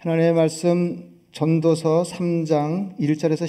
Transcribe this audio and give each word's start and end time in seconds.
하나님의 0.00 0.32
말씀 0.32 1.10
전도서 1.32 2.04
3장 2.04 2.96
1절에서 3.00 3.46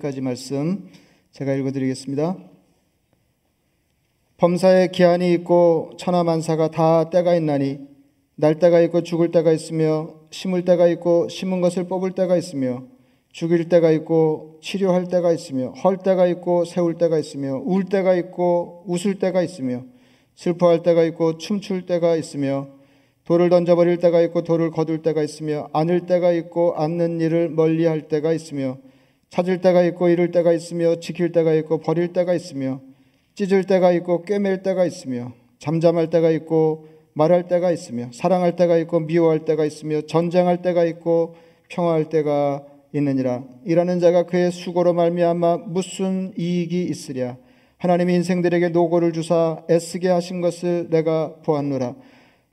13절까지 0.00 0.20
말씀 0.20 0.90
제가 1.32 1.54
읽어 1.54 1.72
드리겠습니다. 1.72 2.36
범사에 4.36 4.88
기한이 4.88 5.32
있고 5.32 5.92
천하 5.96 6.24
만사가 6.24 6.70
다 6.72 7.08
때가 7.08 7.34
있나니 7.36 7.78
날 8.34 8.58
때가 8.58 8.82
있고 8.82 9.02
죽을 9.02 9.30
때가 9.30 9.50
있으며 9.52 10.10
심을 10.30 10.66
때가 10.66 10.88
있고 10.88 11.30
심은 11.30 11.62
것을 11.62 11.88
뽑을 11.88 12.10
때가 12.12 12.36
있으며 12.36 12.82
죽일 13.32 13.70
때가 13.70 13.92
있고 13.92 14.58
치료할 14.60 15.08
때가 15.08 15.32
있으며 15.32 15.70
헐 15.70 15.96
때가 15.96 16.26
있고 16.26 16.66
세울 16.66 16.98
때가 16.98 17.18
있으며 17.18 17.54
울 17.64 17.86
때가 17.86 18.14
있고 18.14 18.84
웃을 18.86 19.18
때가 19.18 19.40
있으며 19.40 19.84
슬퍼할 20.34 20.82
때가 20.82 21.02
있고 21.04 21.38
춤출 21.38 21.86
때가 21.86 22.16
있으며 22.16 22.75
돌을 23.26 23.50
던져버릴 23.50 23.98
때가 23.98 24.22
있고 24.22 24.42
돌을 24.42 24.70
거둘 24.70 25.02
때가 25.02 25.22
있으며 25.22 25.68
안을 25.72 26.06
때가 26.06 26.32
있고 26.32 26.74
안는 26.76 27.20
일을 27.20 27.50
멀리할 27.50 28.02
때가 28.02 28.32
있으며 28.32 28.78
찾을 29.30 29.60
때가 29.60 29.82
있고 29.84 30.08
잃을 30.08 30.30
때가 30.30 30.52
있으며 30.52 31.00
지킬 31.00 31.32
때가 31.32 31.52
있고 31.54 31.78
버릴 31.78 32.12
때가 32.12 32.34
있으며 32.34 32.80
찢을 33.34 33.64
때가 33.64 33.92
있고 33.92 34.22
꿰맬 34.22 34.62
때가 34.62 34.86
있으며 34.86 35.32
잠잠할 35.58 36.08
때가 36.08 36.30
있고 36.30 36.86
말할 37.14 37.48
때가 37.48 37.72
있으며 37.72 38.10
사랑할 38.12 38.54
때가 38.56 38.76
있고 38.78 39.00
미워할 39.00 39.44
때가 39.44 39.64
있으며 39.64 40.02
전쟁할 40.02 40.62
때가 40.62 40.84
있고 40.84 41.34
평화할 41.68 42.08
때가 42.08 42.64
있느니라. 42.92 43.42
이라는 43.64 43.98
자가 43.98 44.24
그의 44.24 44.52
수고로 44.52 44.92
말미암아 44.94 45.58
무슨 45.66 46.32
이익이 46.38 46.84
있으랴? 46.84 47.36
하나님이 47.78 48.14
인생들에게 48.14 48.68
노고를 48.68 49.12
주사 49.12 49.62
애쓰게 49.68 50.08
하신 50.08 50.40
것을 50.40 50.88
내가 50.90 51.34
보았노라 51.42 51.94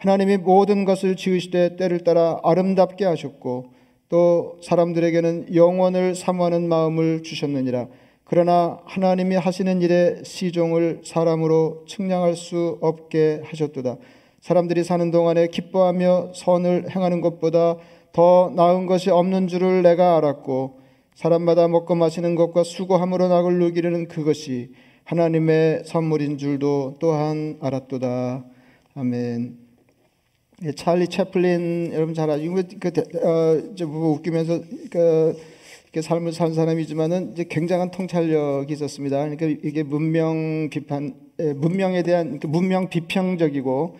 하나님이 0.03 0.35
모든 0.35 0.83
것을 0.83 1.15
지으시되 1.15 1.77
때를 1.77 2.03
따라 2.03 2.37
아름답게 2.43 3.05
하셨고 3.05 3.67
또 4.09 4.59
사람들에게는 4.61 5.55
영원을 5.55 6.13
사모하는 6.13 6.67
마음을 6.67 7.23
주셨느니라 7.23 7.87
그러나 8.25 8.79
하나님이 8.83 9.37
하시는 9.37 9.81
일의 9.81 10.25
시종을 10.25 11.03
사람으로 11.05 11.85
측량할 11.87 12.35
수 12.35 12.77
없게 12.81 13.43
하셨도다 13.45 13.95
사람들이 14.41 14.83
사는 14.83 15.09
동안에 15.09 15.47
기뻐하며 15.47 16.33
선을 16.35 16.93
행하는 16.93 17.21
것보다 17.21 17.77
더 18.11 18.51
나은 18.53 18.87
것이 18.87 19.09
없는 19.09 19.47
줄을 19.47 19.83
내가 19.83 20.17
알았고 20.17 20.81
사람마다 21.15 21.69
먹고 21.69 21.95
마시는 21.95 22.35
것과 22.35 22.65
수고함으로 22.65 23.29
낙을 23.29 23.57
누기는 23.57 24.09
그것이 24.09 24.73
하나님의 25.05 25.83
선물인 25.85 26.37
줄도 26.37 26.95
또한 26.99 27.57
알았도다. 27.61 28.43
아멘. 28.95 29.62
예, 30.65 30.71
찰리 30.71 31.07
채플린 31.07 31.91
여러분 31.93 32.13
잘 32.13 32.29
아시고 32.29 32.55
그 32.79 32.89
어, 33.21 33.85
뭐 33.85 34.11
웃기면서 34.13 34.61
그 34.89 36.01
삶을 36.01 36.31
산 36.31 36.53
사람이지만은 36.53 37.33
이제 37.33 37.45
굉장한 37.49 37.91
통찰력이 37.91 38.71
있었습니다. 38.73 39.17
그러니까 39.29 39.45
이게 39.67 39.83
문명 39.83 40.69
비판, 40.69 41.15
예, 41.39 41.53
문명에 41.53 42.01
대한 42.03 42.39
그 42.39 42.47
문명 42.47 42.87
비평적이고 42.89 43.97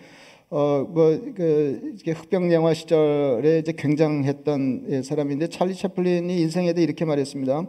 어뭐그 0.48 1.96
흑백 2.06 2.52
영화 2.52 2.72
시절에 2.72 3.58
이제 3.58 3.72
굉장했던 3.76 4.86
예, 4.88 5.02
사람인데 5.02 5.48
찰리 5.48 5.74
채플린이 5.74 6.40
인생에 6.40 6.72
대해 6.72 6.84
이렇게 6.84 7.04
말했습니다. 7.04 7.66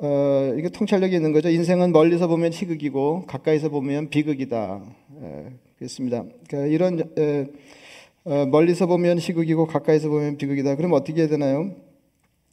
어, 0.00 0.54
이게 0.56 0.68
통찰력이 0.68 1.16
있는 1.16 1.32
거죠. 1.32 1.48
인생은 1.48 1.90
멀리서 1.90 2.28
보면 2.28 2.52
희극이고 2.52 3.24
가까이서 3.26 3.70
보면 3.70 4.10
비극이다. 4.10 4.82
에, 5.20 5.46
그렇습니다. 5.78 6.24
그러니까 6.48 6.72
이런 6.72 7.00
에, 7.18 7.46
어, 8.28 8.44
멀리서 8.44 8.86
보면 8.86 9.18
희극이고 9.18 9.66
가까이서 9.66 10.10
보면 10.10 10.36
비극이다. 10.36 10.76
그럼 10.76 10.92
어떻게 10.92 11.22
해야 11.22 11.28
되나요? 11.28 11.70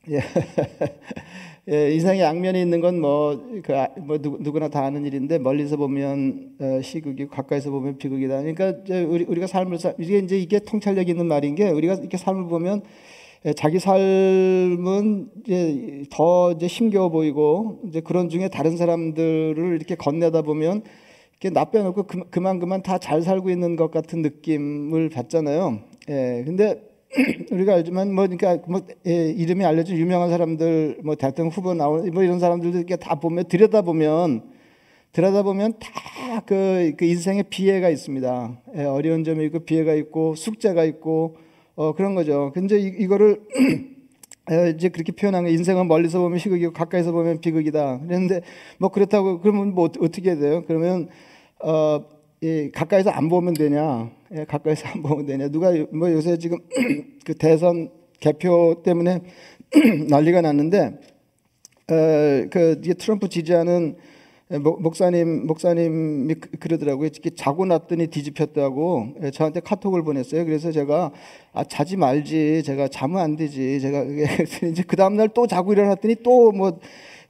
예. 0.10 0.22
예, 1.70 1.92
인생의 1.94 2.22
양면이 2.22 2.62
있는 2.62 2.80
건 2.80 3.02
뭐, 3.02 3.44
그, 3.62 3.78
아, 3.78 3.90
뭐 3.98 4.18
누구, 4.20 4.58
나 4.60 4.70
다 4.70 4.86
아는 4.86 5.04
일인데 5.06 5.38
멀리서 5.38 5.76
보면 5.76 6.56
어, 6.62 6.82
시극이고 6.82 7.30
가까이서 7.30 7.72
보면 7.72 7.98
비극이다. 7.98 8.42
그러니까 8.42 8.74
우리, 9.10 9.26
우리가 9.26 9.48
삶을 9.48 9.78
살 9.80 9.96
이게 10.00 10.20
이제 10.20 10.38
이게 10.40 10.60
통찰력 10.60 11.10
있는 11.10 11.26
말인 11.26 11.56
게 11.56 11.70
우리가 11.70 11.96
이렇게 11.96 12.16
삶을 12.16 12.48
보면 12.48 12.82
예, 13.46 13.52
자기 13.52 13.78
삶은 13.80 15.30
이제 15.44 16.06
더 16.10 16.54
이제 16.54 16.68
힘겨워 16.68 17.10
보이고 17.10 17.82
이제 17.90 18.00
그런 18.00 18.30
중에 18.30 18.48
다른 18.48 18.78
사람들을 18.78 19.76
이렇게 19.76 19.96
건네다 19.96 20.42
보면 20.44 20.84
나 21.50 21.66
빼놓고 21.66 22.04
그만 22.30 22.60
그만 22.60 22.82
다 22.82 22.98
잘 22.98 23.22
살고 23.22 23.50
있는 23.50 23.76
것 23.76 23.92
같은 23.92 24.22
느낌을 24.22 25.10
받잖아요. 25.10 25.80
예, 26.10 26.44
근데 26.46 26.82
우리가 27.52 27.76
알지만 27.76 28.14
뭐 28.14 28.28
그러니까 28.28 28.58
뭐 28.68 28.82
예, 29.08 29.30
이름이 29.30 29.64
알려진 29.64 29.98
유명한 29.98 30.30
사람들 30.30 31.00
뭐 31.04 31.16
대통령 31.16 31.52
후보 31.52 31.74
나오는 31.74 32.12
뭐 32.14 32.24
이런 32.24 32.40
사람들도 32.40 32.78
이렇게 32.78 32.96
다 32.96 33.16
보면 33.16 33.48
들여다 33.48 33.84
보면 33.84 34.44
들여다 35.12 35.44
보면 35.44 35.74
다그 35.80 36.94
그 36.98 37.06
인생의 37.06 37.46
비애가 37.50 37.90
있습니다. 37.90 38.62
예, 38.78 38.84
어려운 38.84 39.24
점이 39.24 39.46
있고 39.46 39.60
비애가 39.60 39.94
있고 39.94 40.36
숙제가 40.36 40.84
있고 40.86 41.38
어, 41.76 41.94
그런 41.94 42.16
거죠. 42.16 42.52
근데 42.54 42.80
이, 42.80 42.88
이거를 42.88 43.42
이제 44.76 44.90
그렇게 44.90 45.12
표현한 45.12 45.44
거 45.44 45.50
인생은 45.50 45.88
멀리서 45.88 46.20
보면 46.20 46.38
희극이고 46.40 46.74
가까이서 46.74 47.12
보면 47.12 47.40
비극이다. 47.42 48.02
그런데 48.08 48.42
뭐 48.78 48.90
그렇다고 48.90 49.40
그러면 49.42 49.74
뭐 49.74 49.86
어떻게 49.86 50.32
해야 50.32 50.40
돼요? 50.40 50.64
그러면 50.68 51.10
어, 51.64 52.04
이 52.42 52.70
가까이서 52.74 53.10
안 53.10 53.30
보면 53.30 53.54
되냐? 53.54 54.12
예, 54.34 54.46
가까이서 54.46 54.88
안 54.90 55.02
보면 55.02 55.26
되냐? 55.26 55.48
누가 55.50 55.72
뭐 55.92 56.12
요새 56.12 56.38
지금 56.38 56.58
그 57.26 57.34
대선 57.36 57.90
개표 58.20 58.82
때문에 58.84 59.22
난리가 60.10 60.42
났는데 60.42 61.00
어, 61.92 62.48
그 62.52 62.82
트럼프 62.98 63.30
지지하는 63.30 63.96
예, 64.52 64.60
목사님 64.60 65.48
목사님이 65.48 66.36
그, 66.36 66.52
그러더라고요. 66.60 67.08
이렇게 67.08 67.32
자고 67.32 67.66
났더니 67.66 68.08
뒤집혔다고 68.08 69.16
예, 69.24 69.32
저한테 69.32 69.62
카톡을 69.62 70.04
보냈어요. 70.04 70.46
그래서 70.46 70.72
제가 70.72 71.12
아 71.54 71.64
자지 71.64 71.98
말지. 71.98 72.62
제가 72.64 72.90
자면 72.90 73.20
안 73.20 73.36
되지. 73.36 73.80
제가 73.80 74.04
이제 74.70 74.84
그 74.86 74.96
다음 74.96 75.16
날 75.16 75.30
또 75.34 75.48
자고 75.48 75.74
일어났더니 75.74 76.18
또뭐 76.18 76.80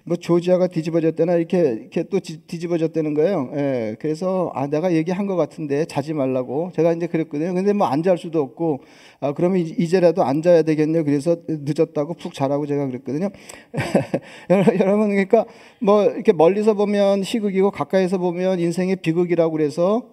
뭐 0.08 0.16
조지아가 0.16 0.68
뒤집어졌다나 0.68 1.34
이렇게 1.34 1.60
이렇게 1.60 2.04
또 2.04 2.20
뒤집어졌다는 2.20 3.16
거예요. 3.16 3.50
예, 3.56 3.96
그래서 4.00 4.52
아 4.54 4.68
내가 4.68 4.94
얘기한 4.94 5.26
것 5.26 5.36
같은데 5.36 5.86
자지 5.86 6.14
말라고 6.14 6.72
제가 6.76 6.94
이제 6.94 7.08
그랬거든요. 7.08 7.56
근데 7.56 7.74
뭐 7.74 7.88
앉을 7.88 8.16
수도 8.20 8.40
없고 8.40 8.82
아 9.20 9.34
그러면 9.34 9.62
이제라도 9.62 10.24
앉아야 10.24 10.62
되겠네요. 10.62 11.04
그래서 11.06 11.38
늦었다고 11.48 12.14
푹 12.14 12.36
자라고 12.36 12.68
제가 12.68 12.86
그랬거든요. 12.86 13.30
여러분 14.80 15.10
그러니까 15.10 15.46
뭐 15.80 16.04
이렇게 16.04 16.34
멀리서 16.34 16.76
보면 16.76 17.24
희극이고 17.24 17.72
가까이서 17.72 18.20
보면 18.20 18.60
인생의 18.60 18.98
비극이라고 18.98 19.52
그래서 19.52 20.04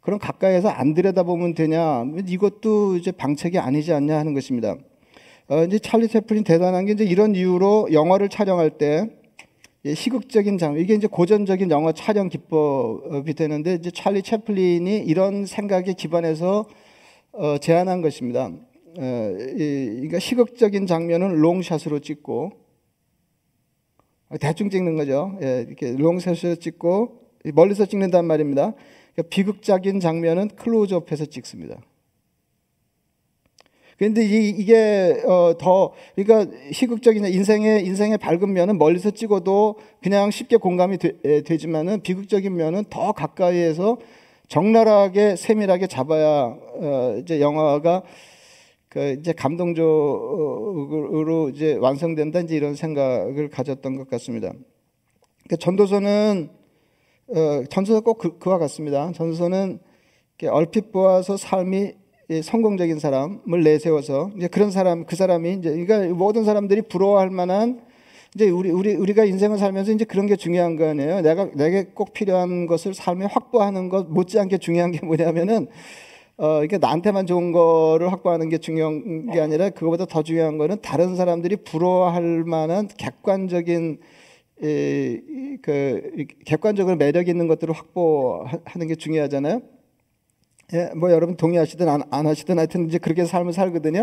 그럼 0.00 0.20
가까이서 0.20 0.68
안 0.68 0.94
들여다보면 0.94 1.54
되냐? 1.54 2.04
이것도 2.28 2.96
이제 2.96 3.10
방책이 3.10 3.58
아니지 3.58 3.92
않냐 3.92 4.16
하는 4.16 4.32
것입니다. 4.32 4.76
어, 5.48 5.64
이제 5.64 5.80
찰리 5.80 6.06
채플린 6.06 6.44
대단한 6.44 6.86
게 6.86 6.92
이제 6.92 7.02
이런 7.02 7.34
이유로 7.34 7.88
영화를 7.92 8.28
촬영할 8.28 8.78
때 8.78 9.10
예, 9.10 9.19
시극적인 9.84 10.58
장면 10.58 10.82
이게 10.82 10.94
이제 10.94 11.06
고전적인 11.06 11.70
영화 11.70 11.92
촬영 11.92 12.28
기법이 12.28 13.32
되는데 13.34 13.74
이제 13.74 13.90
찰리 13.90 14.22
채플린이 14.22 14.98
이런 14.98 15.46
생각에 15.46 15.94
기반해서 15.94 16.66
어, 17.32 17.58
제안한 17.58 18.02
것입니다. 18.02 18.46
어, 18.46 19.36
이, 19.56 19.86
그러니까 19.92 20.18
시극적인 20.18 20.86
장면은 20.86 21.36
롱샷으로 21.36 22.00
찍고 22.00 22.52
대충 24.40 24.68
찍는 24.68 24.96
거죠. 24.96 25.38
예, 25.42 25.64
이렇게 25.66 25.92
롱샷으로 25.92 26.56
찍고 26.56 27.20
멀리서 27.54 27.86
찍는단 27.86 28.26
말입니다. 28.26 28.74
그러니까 29.14 29.28
비극적인 29.30 29.98
장면은 30.00 30.48
클로즈업해서 30.48 31.26
찍습니다. 31.26 31.80
그런데 34.00 34.24
이게 34.24 35.22
어, 35.26 35.52
더 35.58 35.92
그러니까 36.16 36.50
희극적인 36.72 37.26
인생의 37.26 37.84
인생의 37.84 38.16
밝은 38.16 38.50
면은 38.50 38.78
멀리서 38.78 39.10
찍어도 39.10 39.76
그냥 40.02 40.30
쉽게 40.30 40.56
공감이 40.56 40.96
되, 40.96 41.42
지만은 41.58 42.00
비극적인 42.00 42.56
면은 42.56 42.84
더 42.88 43.12
가까이에서 43.12 43.98
적나라하게 44.48 45.36
세밀하게 45.36 45.86
잡아야 45.86 46.56
어, 46.80 47.16
이제 47.20 47.42
영화가 47.42 48.04
그 48.88 49.16
이제 49.20 49.34
감동적으로 49.34 49.90
이제 51.50 51.74
완성된다 51.74 52.40
이제 52.40 52.56
이런 52.56 52.74
생각을 52.74 53.50
가졌던 53.50 53.96
것 53.96 54.08
같습니다. 54.08 54.50
그러니까 55.44 55.56
전도서는 55.60 56.48
어, 57.36 57.64
전도서 57.68 58.00
꼭 58.00 58.16
그, 58.16 58.48
와 58.48 58.56
같습니다. 58.56 59.12
전도서는 59.12 59.78
얼핏 60.48 60.90
보아서 60.90 61.36
삶이 61.36 61.99
성공적인 62.42 62.98
사람을 62.98 63.62
내세워서 63.64 64.30
이제 64.36 64.46
그런 64.46 64.70
사람 64.70 65.04
그 65.04 65.16
사람이 65.16 65.54
이제 65.54 65.70
그러니까 65.84 66.14
모든 66.14 66.44
사람들이 66.44 66.82
부러워할 66.82 67.30
만한 67.30 67.80
이제 68.34 68.48
우리 68.48 68.70
우리 68.70 68.94
우리가 68.94 69.24
인생을 69.24 69.58
살면서 69.58 69.90
이제 69.92 70.04
그런 70.04 70.26
게 70.26 70.36
중요한 70.36 70.76
거 70.76 70.88
아니에요. 70.88 71.20
내가 71.22 71.50
내게 71.54 71.86
꼭 71.92 72.12
필요한 72.12 72.66
것을 72.66 72.94
삶에 72.94 73.26
확보하는 73.26 73.88
것 73.88 74.08
못지않게 74.08 74.58
중요한 74.58 74.92
게 74.92 75.04
뭐냐면은 75.04 75.66
어, 76.36 76.64
이게 76.64 76.78
나한테만 76.78 77.26
좋은 77.26 77.52
거를 77.52 78.12
확보하는 78.12 78.48
게 78.48 78.58
중요한 78.58 79.26
게 79.30 79.40
아니라 79.40 79.68
그거보다 79.70 80.06
더 80.06 80.22
중요한 80.22 80.56
거는 80.56 80.80
다른 80.80 81.16
사람들이 81.16 81.56
부러워할 81.56 82.44
만한 82.44 82.88
객관적인 82.96 83.98
이, 84.62 85.58
그 85.60 86.26
객관적으로 86.46 86.96
매력 86.96 87.28
있는 87.28 87.48
것들을 87.48 87.74
확보하는 87.74 88.86
게 88.88 88.94
중요하잖아요. 88.94 89.60
예, 90.72 90.90
뭐 90.94 91.10
여러분 91.10 91.36
동의하시든 91.36 91.88
안, 91.88 92.02
안 92.10 92.26
하시든 92.26 92.56
하여튼 92.56 92.86
이제 92.86 92.98
그렇게 92.98 93.24
삶을 93.24 93.52
살거든요. 93.52 94.02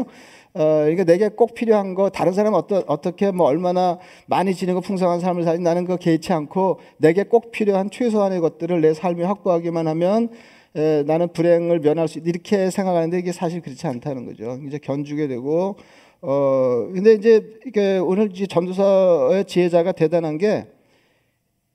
어, 0.54 0.60
그러니까 0.84 1.06
내게 1.06 1.30
꼭 1.30 1.54
필요한 1.54 1.94
거 1.94 2.10
다른 2.10 2.34
사람 2.34 2.54
어떠, 2.56 2.84
어떻게 2.88 3.31
뭐 3.31 3.48
얼마나 3.48 4.00
많이 4.25 4.54
지내고 4.54 4.81
풍성한 4.81 5.22
삶을 5.22 5.44
살지 5.44 5.64
나는 5.64 5.86
그거 5.86 5.96
개의치 5.96 6.34
않고 6.34 6.80
내게 6.98 7.24
꼭 7.24 7.52
필요한 7.52 7.90
최소한의 7.90 8.42
것들을 8.42 8.81
내 8.81 8.94
삶에 8.94 9.24
확보하기만 9.24 9.88
하면 9.88 10.30
에, 10.75 11.04
나는 11.04 11.31
불행을 11.31 11.80
면할 11.80 12.10
수 12.10 12.19
이렇게 12.19 12.70
생각하는데 12.70 13.18
이게 13.18 13.31
사실 13.31 13.62
그렇지 13.62 13.88
않다는 13.88 14.25
거죠. 14.25 14.60
이제 14.68 14.78
견주게 14.78 15.28
되고 15.28 15.78
어 16.22 16.90
근데 16.94 17.13
이제 17.13 17.60
이게 17.66 17.98
오늘 17.98 18.31
이제 18.31 18.46
전도사의 18.46 19.46
지혜자가 19.46 19.94
대단한 19.94 20.38
게 20.38 20.66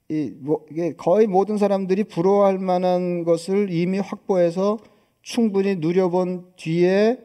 이, 0.08 0.32
뭐, 0.38 0.64
이게 0.70 0.94
거의 0.94 1.26
모든 1.26 1.56
사람들이 1.56 2.04
부러워할 2.04 2.58
만한 2.58 3.24
것을 3.24 3.72
이미 3.72 3.98
확보해서 3.98 4.78
충분히 5.22 5.76
누려본 5.76 6.52
뒤에 6.56 7.18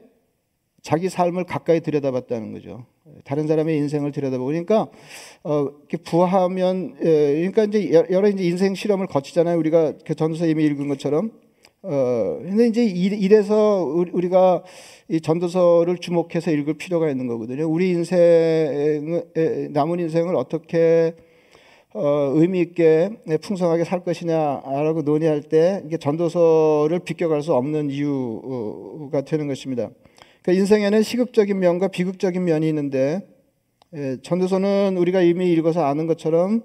자기 0.82 1.10
삶을 1.10 1.44
가까이 1.44 1.82
들여다봤다는 1.82 2.54
거죠. 2.54 2.86
다른 3.24 3.48
사람의 3.48 3.76
인생을 3.78 4.12
들여다보니까 4.12 4.88
어, 5.44 5.68
이렇게 5.80 5.98
부하면 5.98 6.96
예, 7.04 7.36
그러니까 7.36 7.64
이제 7.66 7.92
여러 7.92 8.30
이제 8.30 8.44
인생 8.44 8.76
실험을 8.76 9.08
거치잖아요. 9.08 9.58
우리가 9.58 9.94
그 10.06 10.16
전도서 10.16 10.48
이미 10.48 10.66
읽은 10.66 10.88
것처럼. 10.88 11.32
어, 11.84 12.40
근데 12.42 12.68
이제 12.68 12.84
이래서 12.84 13.84
우리가 13.84 14.64
이 15.10 15.22
전도서를 15.22 15.98
주목해서 16.00 16.52
읽을 16.52 16.76
필요가 16.76 17.10
있는 17.10 17.28
거거든요. 17.28 17.68
우리 17.70 17.90
인생 17.90 19.24
남은 19.72 20.00
인생을 20.00 20.36
어떻게 20.36 21.16
어, 22.00 22.32
의미 22.36 22.62
있게 22.62 23.10
풍성하게 23.42 23.84
살 23.84 24.04
것이냐라고 24.04 25.02
논의할 25.02 25.42
때 25.42 25.82
이게 25.88 25.98
전도서를 25.98 27.00
비껴갈 27.00 27.42
수 27.42 27.56
없는 27.56 27.90
이유가 27.90 29.22
되는 29.22 29.48
것입니다. 29.48 29.90
그러니까 30.44 30.62
인생에는 30.62 31.02
시극적인 31.02 31.58
면과 31.58 31.88
비극적인 31.88 32.44
면이 32.44 32.70
있는데 32.70 33.28
예, 33.96 34.18
전도서는 34.22 34.96
우리가 34.98 35.22
이미 35.22 35.52
읽어서 35.54 35.86
아는 35.86 36.06
것처럼 36.06 36.62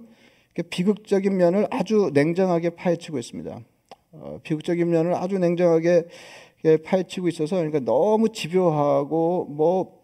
비극적인 0.69 1.35
면을 1.35 1.67
아주 1.71 2.11
냉정하게 2.13 2.71
파헤치고 2.71 3.19
있습니다. 3.19 3.59
어, 4.13 4.41
비극적인 4.43 4.91
면을 4.91 5.15
아주 5.15 5.39
냉정하게 5.39 6.09
파헤치고 6.85 7.29
있어서 7.29 7.57
그러니까 7.57 7.81
너무 7.81 8.29
집요하고 8.29 9.47
뭐 9.47 9.99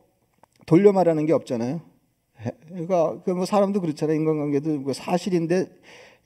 돌려 0.64 0.92
말하는 0.92 1.26
게 1.26 1.34
없잖아요. 1.34 1.82
그러니까 2.68 3.20
그 3.24 3.32
뭐 3.32 3.44
사람도 3.44 3.80
그렇잖아요. 3.80 4.16
인간관계도 4.16 4.80
뭐 4.80 4.92
사실인데 4.92 5.66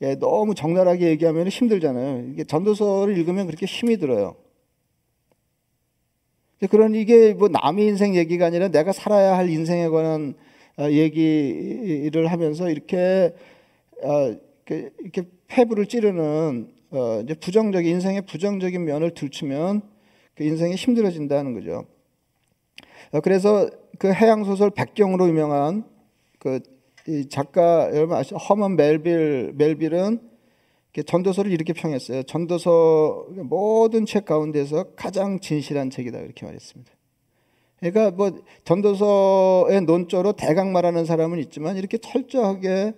예, 0.02 0.14
너무 0.16 0.54
적나라하게 0.54 1.08
얘기하면 1.10 1.48
힘들잖아요. 1.48 2.30
이게 2.32 2.44
전도서를 2.44 3.16
읽으면 3.16 3.46
그렇게 3.46 3.66
힘이 3.66 3.96
들어요. 3.96 4.34
그런 6.70 6.94
이게 6.94 7.34
뭐 7.34 7.48
남의 7.48 7.86
인생 7.86 8.14
얘기가 8.14 8.46
아니라 8.46 8.68
내가 8.68 8.92
살아야 8.92 9.36
할 9.36 9.48
인생에 9.48 9.88
관한 9.88 10.34
어, 10.76 10.88
얘기를 10.90 12.26
하면서 12.28 12.70
이렇게 12.70 13.34
어, 14.02 14.34
이렇게 14.68 15.22
폐부를 15.48 15.86
찌르는 15.86 16.72
어, 16.90 17.20
이제 17.22 17.34
부정적인 17.34 17.90
인생의 17.90 18.22
부정적인 18.22 18.84
면을 18.84 19.12
들추면 19.14 19.82
그 20.34 20.44
인생이 20.44 20.74
힘들어진다는 20.74 21.54
거죠. 21.54 21.84
그래서 23.22 23.68
그 23.98 24.12
해양 24.12 24.44
소설 24.44 24.70
백경으로 24.70 25.28
유명한 25.28 25.84
그 26.42 27.28
작가 27.28 27.88
여러분 27.94 28.16
아시죠? 28.16 28.36
허먼 28.36 28.74
멜빌 28.76 29.52
멜빌은 29.54 30.20
전도서를 31.06 31.52
이렇게 31.52 31.72
평했어요. 31.72 32.24
전도서 32.24 33.28
모든 33.44 34.04
책 34.06 34.24
가운데서 34.24 34.94
가장 34.96 35.38
진실한 35.40 35.88
책이다 35.88 36.18
이렇게 36.18 36.44
말했습니다. 36.44 36.92
그러니까 37.78 38.10
뭐 38.10 38.32
전도서의 38.64 39.82
논조로 39.82 40.32
대강 40.32 40.72
말하는 40.72 41.04
사람은 41.04 41.38
있지만 41.38 41.76
이렇게 41.76 41.98
철저하게 41.98 42.92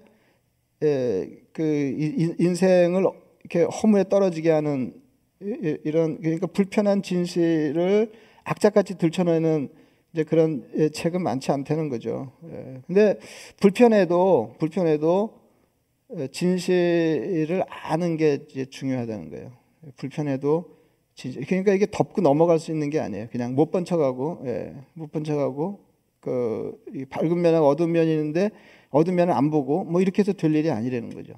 예, 0.82 1.28
그 1.52 1.62
인생을 2.38 3.04
이렇게 3.40 3.62
허무에 3.62 4.04
떨어지게 4.08 4.50
하는 4.50 4.94
이런 5.40 6.20
그러니까 6.20 6.46
불편한 6.46 7.02
진실을 7.02 8.10
악착같이 8.44 8.98
들춰내는 8.98 9.68
이제 10.14 10.22
그런 10.22 10.64
예, 10.76 10.88
책은 10.90 11.22
많지 11.22 11.50
않다는 11.50 11.88
거죠. 11.88 12.30
예. 12.48 12.80
근데 12.86 13.18
불편해도 13.60 14.54
불편해도 14.60 15.34
예, 16.18 16.28
진실을 16.28 17.64
아는 17.68 18.16
게 18.16 18.46
중요하다는 18.46 19.30
거예요. 19.30 19.50
불편해도 19.96 20.70
진실. 21.16 21.44
그러니까 21.46 21.72
이게 21.74 21.86
덮고 21.90 22.22
넘어갈 22.22 22.60
수 22.60 22.70
있는 22.70 22.90
게 22.90 23.00
아니에요. 23.00 23.26
그냥 23.32 23.54
못 23.56 23.72
본 23.72 23.84
척하고 23.84 24.42
예, 24.46 24.74
못본 24.94 25.24
척하고 25.24 25.80
그 26.20 26.78
밝은 27.10 27.40
면하고 27.42 27.66
어두운 27.66 27.90
면이 27.90 28.10
있는데 28.12 28.50
어두운 28.90 29.16
면은 29.16 29.34
안 29.34 29.50
보고 29.50 29.82
뭐 29.82 30.00
이렇게 30.00 30.20
해서 30.20 30.32
될 30.32 30.54
일이 30.54 30.70
아니라는 30.70 31.10
거죠. 31.10 31.34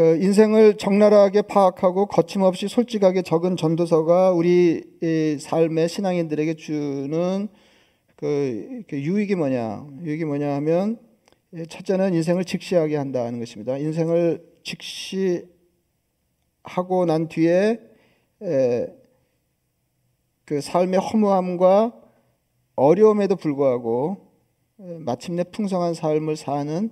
그 0.00 0.16
인생을 0.16 0.78
적나라하게 0.78 1.42
파악하고 1.42 2.06
거침없이 2.06 2.68
솔직하게 2.68 3.20
적은 3.20 3.58
전도서가 3.58 4.32
우리 4.32 4.82
삶의 5.38 5.90
신앙인들에게 5.90 6.54
주는 6.54 7.48
그, 8.16 8.82
그 8.88 8.98
유익이 8.98 9.34
뭐냐? 9.34 9.86
유익이 10.02 10.24
뭐냐 10.24 10.54
하면 10.54 10.98
첫째는 11.68 12.14
인생을 12.14 12.46
직시하게 12.46 12.96
한다는 12.96 13.40
것입니다. 13.40 13.76
인생을 13.76 14.42
직시하고 14.64 15.50
난 17.06 17.28
뒤에 17.28 17.78
그 20.46 20.62
삶의 20.62 20.98
허무함과 20.98 21.92
어려움에도 22.74 23.36
불구하고 23.36 24.32
마침내 24.78 25.44
풍성한 25.44 25.92
삶을 25.92 26.36
사는 26.36 26.88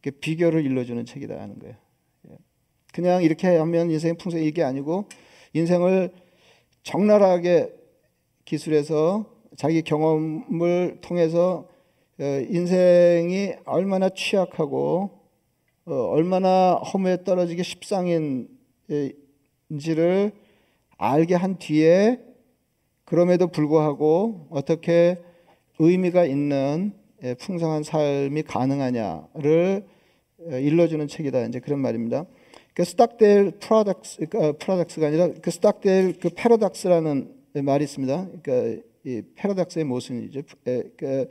그 0.00 0.12
비결을 0.12 0.64
일러주는 0.64 1.04
책이다 1.04 1.44
는 1.44 1.58
거예요. 1.58 1.81
그냥 2.92 3.22
이렇게 3.22 3.56
하면 3.56 3.90
인생이 3.90 4.16
풍성 4.16 4.40
이게 4.40 4.62
아니고 4.62 5.06
인생을 5.54 6.12
적나라하게 6.82 7.72
기술해서 8.44 9.26
자기 9.56 9.82
경험을 9.82 10.98
통해서 11.00 11.68
어, 12.20 12.24
인생이 12.48 13.54
얼마나 13.64 14.08
취약하고 14.10 15.22
어, 15.86 15.94
얼마나 15.94 16.74
허무에 16.74 17.24
떨어지기 17.24 17.62
십상인지를 17.64 18.48
알게 20.98 21.34
한 21.34 21.58
뒤에 21.58 22.20
그럼에도 23.04 23.48
불구하고 23.48 24.46
어떻게 24.50 25.18
의미가 25.78 26.24
있는 26.24 26.92
예, 27.24 27.34
풍성한 27.34 27.82
삶이 27.82 28.42
가능하냐를 28.42 29.86
어, 30.38 30.56
일러주는 30.56 31.06
책이다. 31.08 31.44
이제 31.46 31.60
그런 31.60 31.80
말입니다. 31.80 32.26
그 32.74 32.84
스탁데일 32.84 33.52
products 33.60 34.26
어, 34.34 34.52
products가 34.58 35.08
아니라 35.08 35.28
그 35.42 35.50
스탁데일 35.50 36.18
그 36.18 36.30
paradox라는 36.34 37.32
말이 37.54 37.84
있습니다. 37.84 38.28
그러니까 38.42 38.82
이 39.04 39.20
paradox의 39.34 39.84
모순이죠. 39.84 40.42
그, 40.96 41.26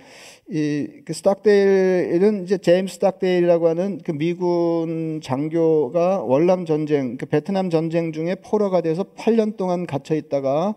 이, 0.50 0.88
그 1.06 1.14
스탁데일은 1.14 2.44
이제 2.44 2.58
제임스 2.58 2.96
스탁데일이라고 2.96 3.70
하는 3.70 4.00
그 4.04 4.12
미군 4.12 5.22
장교가 5.24 6.22
월남 6.24 6.66
전쟁, 6.66 7.18
그 7.18 7.26
베트남 7.26 7.70
전쟁 7.70 8.12
중에 8.12 8.36
포로가 8.36 8.82
돼서 8.82 9.04
8년 9.16 9.56
동안 9.56 9.86
갇혀 9.88 10.16
있다가 10.16 10.76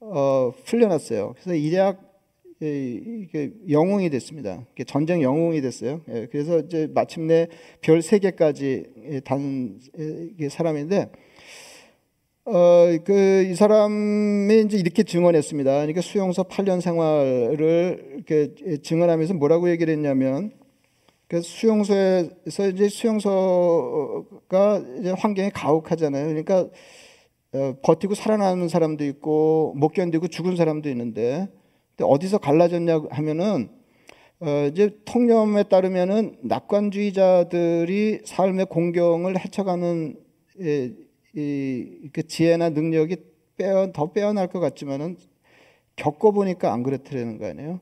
어, 0.00 0.52
풀려났어요. 0.66 1.32
그래서 1.32 1.54
일약 1.54 1.96
이게 1.96 2.11
영웅이 3.68 4.10
됐습니다. 4.10 4.64
전쟁 4.86 5.22
영웅이 5.22 5.60
됐어요. 5.60 6.02
예, 6.08 6.26
그래서 6.30 6.60
이제 6.60 6.88
마침내 6.94 7.48
별 7.80 8.00
세 8.02 8.18
개까지 8.18 8.84
단 9.24 9.80
사람인데, 10.48 11.10
어, 12.44 12.86
그, 13.04 13.46
이 13.50 13.54
사람이 13.54 14.62
이제 14.66 14.76
이렇게 14.78 15.02
증언했습니다. 15.02 15.70
그러니까 15.72 16.00
수용소 16.00 16.44
8년 16.44 16.80
생활을 16.80 18.14
이렇게 18.16 18.54
증언하면서 18.82 19.34
뭐라고 19.34 19.70
얘기를 19.70 19.92
했냐면, 19.92 20.52
그 21.28 21.40
수용소에서 21.40 22.68
이제 22.74 22.88
수용소가 22.88 24.82
이제 25.00 25.12
환경이 25.16 25.50
가혹하잖아요. 25.50 26.26
그러니까 26.26 26.68
어, 27.54 27.74
버티고 27.82 28.14
살아남는 28.14 28.68
사람도 28.68 29.04
있고 29.04 29.74
못 29.76 29.88
견디고 29.88 30.28
죽은 30.28 30.56
사람도 30.56 30.88
있는데 30.90 31.48
어디서 32.00 32.38
갈라졌냐 32.38 33.02
하면은 33.10 33.68
어, 34.40 34.68
이제 34.70 34.98
통념에 35.04 35.62
따르면은 35.64 36.36
낙관주의자들이 36.42 38.22
삶의 38.24 38.66
공경을 38.66 39.38
헤쳐가는 39.38 40.16
이, 40.58 40.92
이, 41.34 42.08
그 42.12 42.26
지혜나 42.26 42.70
능력이 42.70 43.16
빼어 43.56 43.92
더 43.92 44.12
빼어날 44.12 44.48
것 44.48 44.58
같지만은 44.58 45.16
겪어보니까 45.94 46.72
안 46.72 46.82
그렇다는 46.82 47.38
거 47.38 47.46
아니에요? 47.46 47.80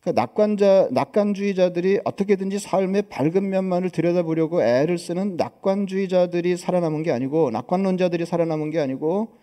그러니까 0.00 0.22
낙관자, 0.22 0.88
낙관주의자들이 0.92 2.00
어떻게든지 2.04 2.58
삶의 2.58 3.02
밝은 3.10 3.50
면만을 3.50 3.90
들여다보려고 3.90 4.62
애를 4.62 4.96
쓰는 4.96 5.36
낙관주의자들이 5.36 6.56
살아남은 6.56 7.02
게 7.02 7.12
아니고 7.12 7.50
낙관론자들이 7.50 8.24
살아남은 8.24 8.70
게 8.70 8.78
아니고 8.78 9.39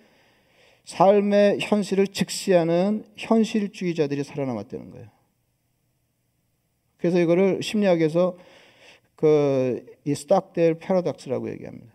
삶의 0.87 1.57
현실을 1.59 2.07
직시하는 2.07 3.05
현실주의자들이 3.17 4.23
살아남았다는 4.23 4.89
거예요. 4.91 5.07
그래서 6.97 7.19
이거를 7.19 7.61
심리학에서 7.61 8.37
그이 9.17 10.15
스탁델 10.15 10.75
패러닥스라고 10.79 11.49
얘기합니다. 11.51 11.93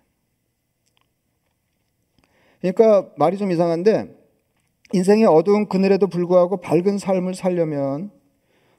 그러니까 2.60 3.10
말이 3.16 3.38
좀 3.38 3.50
이상한데 3.50 4.14
인생의 4.92 5.24
어두운 5.24 5.68
그늘에도 5.68 6.06
불구하고 6.06 6.58
밝은 6.58 6.98
삶을 6.98 7.34
살려면 7.34 8.10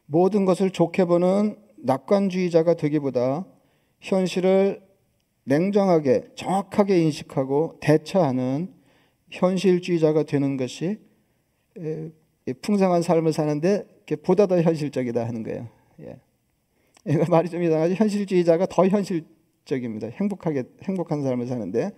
모든 0.05 0.45
것을 0.45 0.69
좋게 0.69 1.05
보는 1.05 1.57
낙관주의자가 1.77 2.75
되기보다 2.75 3.45
현실을 3.99 4.83
냉정하게 5.45 6.29
정확하게 6.35 7.01
인식하고 7.01 7.79
대처하는 7.81 8.82
현실주의자가 9.33 10.23
되는 10.23 10.57
것이 10.57 10.99
풍성한 12.61 13.01
삶을 13.01 13.33
사는데 13.33 13.83
보다 14.23 14.45
더 14.45 14.61
현실적이다 14.61 15.25
하는 15.25 15.43
거예요. 15.43 15.67
예. 16.01 16.17
이거 17.05 17.25
말이 17.29 17.49
좀 17.49 17.63
이상하지 17.63 17.95
현실주의자가 17.95 18.67
더 18.67 18.87
현실적입니다. 18.87 20.07
행복하게 20.07 20.63
행복한 20.83 21.23
삶을 21.23 21.47
사는데 21.47 21.91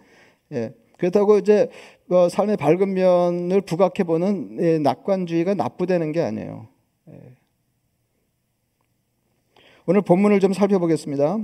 예. 0.53 0.73
그렇다고 0.97 1.37
이제 1.37 1.69
뭐 2.05 2.29
삶의 2.29 2.55
밝은 2.55 2.93
면을 2.93 3.61
부각해 3.61 4.05
보는 4.05 4.57
예, 4.61 4.79
낙관주의가 4.79 5.55
나쁘다는 5.55 6.13
게 6.13 6.21
아니에요. 6.21 6.69
예. 7.09 7.35
오늘 9.87 10.01
본문을 10.01 10.39
좀 10.39 10.53
살펴보겠습니다. 10.53 11.37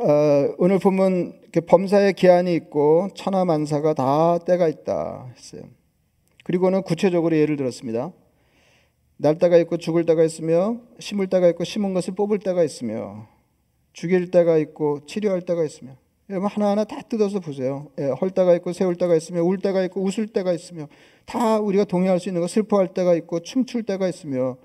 예. 0.00 0.02
어, 0.02 0.54
오늘 0.58 0.78
본문 0.78 1.40
범사의 1.66 2.12
기한이 2.12 2.54
있고 2.54 3.08
천하만사가 3.14 3.94
다 3.94 4.38
때가 4.38 4.68
있다 4.68 5.32
했어요. 5.36 5.62
그리고는 6.44 6.82
구체적으로 6.82 7.36
예를 7.36 7.56
들었습니다. 7.56 8.12
날 9.16 9.38
때가 9.38 9.56
있고 9.58 9.76
죽을 9.76 10.06
때가 10.06 10.22
있으며 10.22 10.76
심을 11.00 11.26
때가 11.26 11.48
있고 11.48 11.64
심은 11.64 11.94
것을 11.94 12.14
뽑을 12.14 12.38
때가 12.38 12.62
있으며 12.62 13.26
죽일 13.92 14.30
때가 14.30 14.58
있고 14.58 15.04
치료할 15.06 15.42
때가 15.42 15.64
있으며 15.64 15.96
하나하나 16.28 16.84
다 16.84 17.00
뜯어서 17.02 17.40
보세요. 17.40 17.90
예, 17.98 18.04
헐 18.04 18.30
때가 18.30 18.54
있고 18.56 18.72
세울 18.72 18.94
때가 18.94 19.16
있으며 19.16 19.42
울 19.42 19.58
때가 19.58 19.82
있고 19.84 20.02
웃을 20.02 20.28
때가 20.28 20.52
있으며 20.52 20.86
다 21.24 21.58
우리가 21.58 21.84
동의할 21.84 22.20
수 22.20 22.28
있는 22.28 22.40
거 22.42 22.46
슬퍼할 22.46 22.94
때가 22.94 23.14
있고 23.14 23.40
춤출 23.40 23.82
때가 23.82 24.06
있으며 24.08 24.58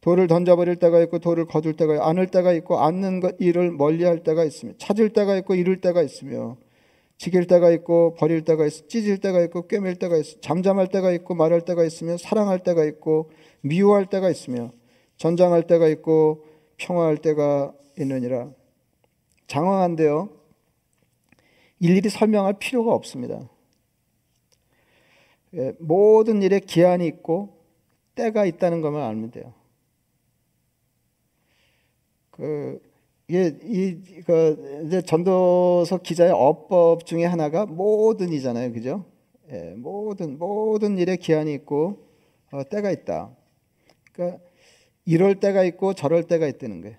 돌을 0.00 0.26
던져버릴 0.26 0.76
때가 0.76 1.00
있고 1.02 1.18
돌을 1.18 1.46
거둘 1.46 1.74
때가 1.74 1.94
있고 1.94 2.04
안을 2.04 2.26
때가 2.28 2.52
있고 2.54 2.78
안는 2.78 3.20
것 3.20 3.36
일을 3.38 3.70
멀리할 3.70 4.22
때가 4.22 4.44
있으며 4.44 4.72
찾을 4.78 5.10
때가 5.10 5.36
있고 5.38 5.54
잃을 5.54 5.80
때가 5.80 6.02
있으며 6.02 6.56
지킬 7.18 7.46
때가 7.46 7.70
있고 7.70 8.14
버릴 8.14 8.44
때가 8.44 8.64
있어 8.66 8.86
찢을 8.86 9.18
때가 9.18 9.42
있고 9.42 9.66
꿰맬 9.68 9.96
때가 9.96 10.16
있어 10.16 10.40
잠잠할 10.40 10.88
때가 10.88 11.12
있고 11.12 11.34
말할 11.34 11.60
때가 11.62 11.84
있으며 11.84 12.16
사랑할 12.16 12.60
때가 12.60 12.84
있고 12.84 13.30
미워할 13.60 14.06
때가 14.06 14.30
있으며 14.30 14.72
전장할 15.18 15.66
때가 15.66 15.86
있고 15.88 16.46
평화할 16.78 17.18
때가 17.18 17.74
있느니라. 17.98 18.50
장황한데요. 19.46 20.30
일일이 21.78 22.08
설명할 22.08 22.54
필요가 22.58 22.94
없습니다. 22.94 23.48
예, 25.54 25.74
모든 25.78 26.42
일에 26.42 26.58
기한이 26.58 27.06
있고 27.06 27.58
때가 28.14 28.46
있다는 28.46 28.80
것만 28.80 29.02
알면 29.02 29.30
돼요 29.32 29.52
그 32.40 32.80
이게 33.28 33.54
이그 33.62 34.84
이제 34.86 35.02
전도서 35.02 35.98
기자의 35.98 36.32
어법 36.32 37.04
중에 37.04 37.26
하나가 37.26 37.66
모든이잖아요, 37.66 38.72
그죠? 38.72 39.04
예, 39.52 39.74
모든 39.76 40.38
모든 40.38 40.96
일에 40.96 41.16
기한이 41.16 41.52
있고 41.52 42.08
어, 42.50 42.62
때가 42.64 42.90
있다. 42.90 43.30
그러니까 44.12 44.38
이럴 45.04 45.34
때가 45.38 45.64
있고 45.64 45.92
저럴 45.92 46.24
때가 46.24 46.46
있다는 46.46 46.80
거예요. 46.80 46.96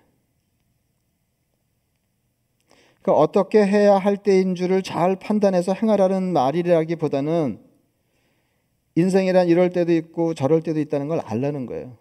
그러니까 3.02 3.20
어떻게 3.20 3.66
해야 3.66 3.98
할 3.98 4.16
때인 4.16 4.54
줄을 4.54 4.82
잘 4.82 5.16
판단해서 5.16 5.72
행하라는 5.72 6.32
말이라기보다는 6.32 7.58
인생이란 8.94 9.48
이럴 9.48 9.70
때도 9.70 9.92
있고 9.92 10.34
저럴 10.34 10.62
때도 10.62 10.78
있다는 10.78 11.08
걸 11.08 11.18
알라는 11.18 11.66
거예요. 11.66 11.96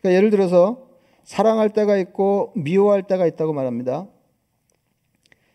그러니까 0.00 0.16
예를 0.16 0.30
들어서 0.30 0.89
사랑할 1.24 1.70
때가 1.70 1.96
있고 1.98 2.52
미워할 2.56 3.02
때가 3.02 3.26
있다고 3.26 3.52
말합니다. 3.52 4.08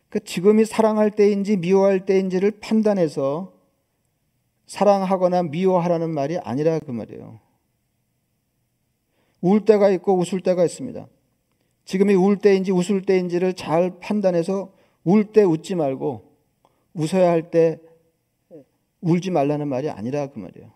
그 0.10 0.24
지금이 0.24 0.66
사랑할 0.66 1.12
때인지 1.12 1.58
미워할 1.58 2.06
때인지를 2.06 2.60
판단해서 2.62 3.54
사랑하거나 4.68 5.44
미워하라는 5.44 6.10
말이 6.10 6.38
아니라 6.38 6.80
그 6.80 6.92
말이에요. 6.92 7.40
울 9.42 9.66
때가 9.66 9.90
있고 9.90 10.18
웃을 10.18 10.42
때가 10.42 10.64
있습니다. 10.64 11.08
지금이 11.86 12.16
울 12.16 12.38
때인지 12.38 12.72
웃을 12.72 13.02
때인지를 13.02 13.54
잘 13.54 14.00
판단해서 14.00 14.74
울 15.04 15.32
때 15.34 15.44
웃지 15.44 15.76
말고 15.76 16.24
웃어야 16.94 17.30
할 17.30 17.52
때 17.52 17.80
울지 19.02 19.30
말라는 19.30 19.68
말이 19.68 19.90
아니라 19.90 20.28
그 20.28 20.40
말이에요. 20.40 20.72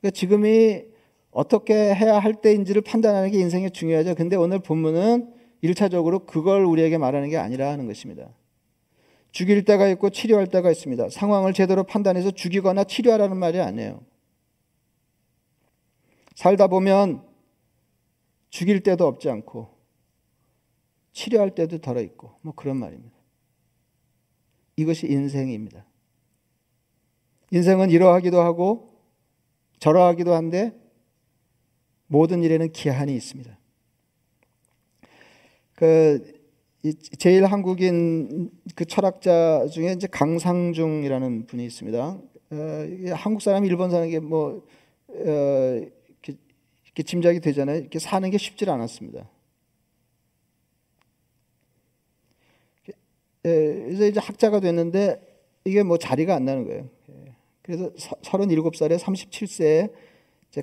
그러니까 0.00 0.16
지금이 0.16 0.84
어떻게 1.30 1.94
해야 1.94 2.18
할 2.18 2.34
때인지를 2.34 2.82
판단하는 2.82 3.30
게 3.30 3.38
인생에 3.38 3.70
중요하죠. 3.70 4.14
근데 4.14 4.36
오늘 4.36 4.58
본문은 4.60 5.34
1차적으로 5.62 6.26
그걸 6.26 6.64
우리에게 6.64 6.98
말하는 6.98 7.28
게 7.28 7.36
아니라 7.36 7.70
하는 7.70 7.86
것입니다. 7.86 8.28
죽일 9.30 9.64
때가 9.64 9.88
있고 9.88 10.10
치료할 10.10 10.46
때가 10.46 10.70
있습니다. 10.70 11.10
상황을 11.10 11.52
제대로 11.52 11.84
판단해서 11.84 12.30
죽이거나 12.30 12.84
치료하라는 12.84 13.36
말이 13.36 13.60
아니에요. 13.60 14.00
살다 16.34 16.68
보면 16.68 17.22
죽일 18.50 18.80
때도 18.80 19.06
없지 19.06 19.28
않고 19.28 19.68
치료할 21.12 21.54
때도 21.54 21.78
덜어 21.78 22.00
있고 22.00 22.38
뭐 22.42 22.54
그런 22.54 22.76
말입니다. 22.76 23.16
이것이 24.76 25.08
인생입니다. 25.08 25.84
인생은 27.50 27.90
이러하기도 27.90 28.40
하고 28.40 28.94
저러하기도 29.80 30.32
한데 30.32 30.72
모든 32.08 32.42
일에는 32.42 32.72
기한이 32.72 33.14
있습니다. 33.14 33.56
그 35.74 36.38
제일 37.18 37.44
한국인 37.44 38.50
그 38.74 38.84
철학자 38.84 39.66
중에 39.68 39.92
이제 39.92 40.06
강상중이라는 40.08 41.46
분이 41.46 41.64
있습니다. 41.64 42.20
어, 42.50 42.86
한국 43.14 43.42
사람, 43.42 43.64
일본 43.64 43.90
사람에게 43.90 44.20
뭐 44.20 44.66
어, 45.08 45.80
이렇게, 46.08 46.36
이렇게 46.84 47.02
짐작이 47.04 47.40
되잖아요. 47.40 47.78
이렇게 47.78 47.98
사는 47.98 48.28
게 48.30 48.38
쉽지 48.38 48.68
않았습니다. 48.68 49.28
그래서 53.42 54.06
이제 54.06 54.20
학자가 54.20 54.60
됐는데 54.60 55.22
이게 55.64 55.82
뭐 55.82 55.96
자리가 55.96 56.34
안 56.34 56.44
나는 56.44 56.64
거예요. 56.64 56.88
그래서 57.62 57.92
37살에 57.94 58.98
37세에 58.98 59.92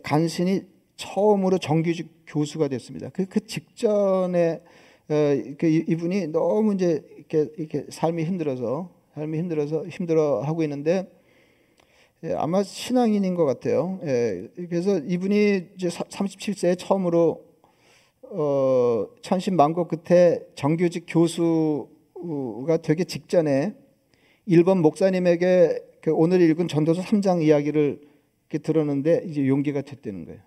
간신히 0.04 0.75
처음으로 0.96 1.58
정규직 1.58 2.10
교수가 2.28 2.68
됐습니다. 2.70 3.10
그, 3.10 3.26
그 3.26 3.46
직전에 3.46 4.62
어, 5.08 5.14
그 5.58 5.68
이분이 5.68 6.28
너무 6.28 6.74
이제 6.74 7.04
이렇게, 7.18 7.50
이렇게 7.58 7.86
삶이 7.90 8.24
힘들어서 8.24 8.90
삶이 9.16 9.38
힘들어서 9.38 9.88
힘들어 9.88 10.42
하고 10.42 10.64
있는데 10.64 11.08
예, 12.24 12.34
아마 12.34 12.64
신앙인인 12.64 13.36
것 13.36 13.46
같아요. 13.46 14.00
예, 14.04 14.48
그래서 14.56 14.98
이분이 14.98 15.68
이제 15.76 15.90
37세에 15.90 16.78
처음으로 16.80 17.46
어, 18.24 19.08
천신만고 19.22 19.88
끝에 19.88 20.40
정규직 20.56 21.06
교수가 21.08 22.78
되기 22.82 23.06
직전에 23.06 23.76
일본 24.48 24.82
목사님에게 24.82 25.80
그 26.02 26.14
오늘 26.14 26.42
읽은 26.42 26.68
전도서 26.68 27.02
3장 27.02 27.44
이야기를 27.44 28.02
들었는데 28.64 29.24
이제 29.28 29.48
용기가 29.48 29.82
됐다는 29.82 30.26
거예요. 30.26 30.40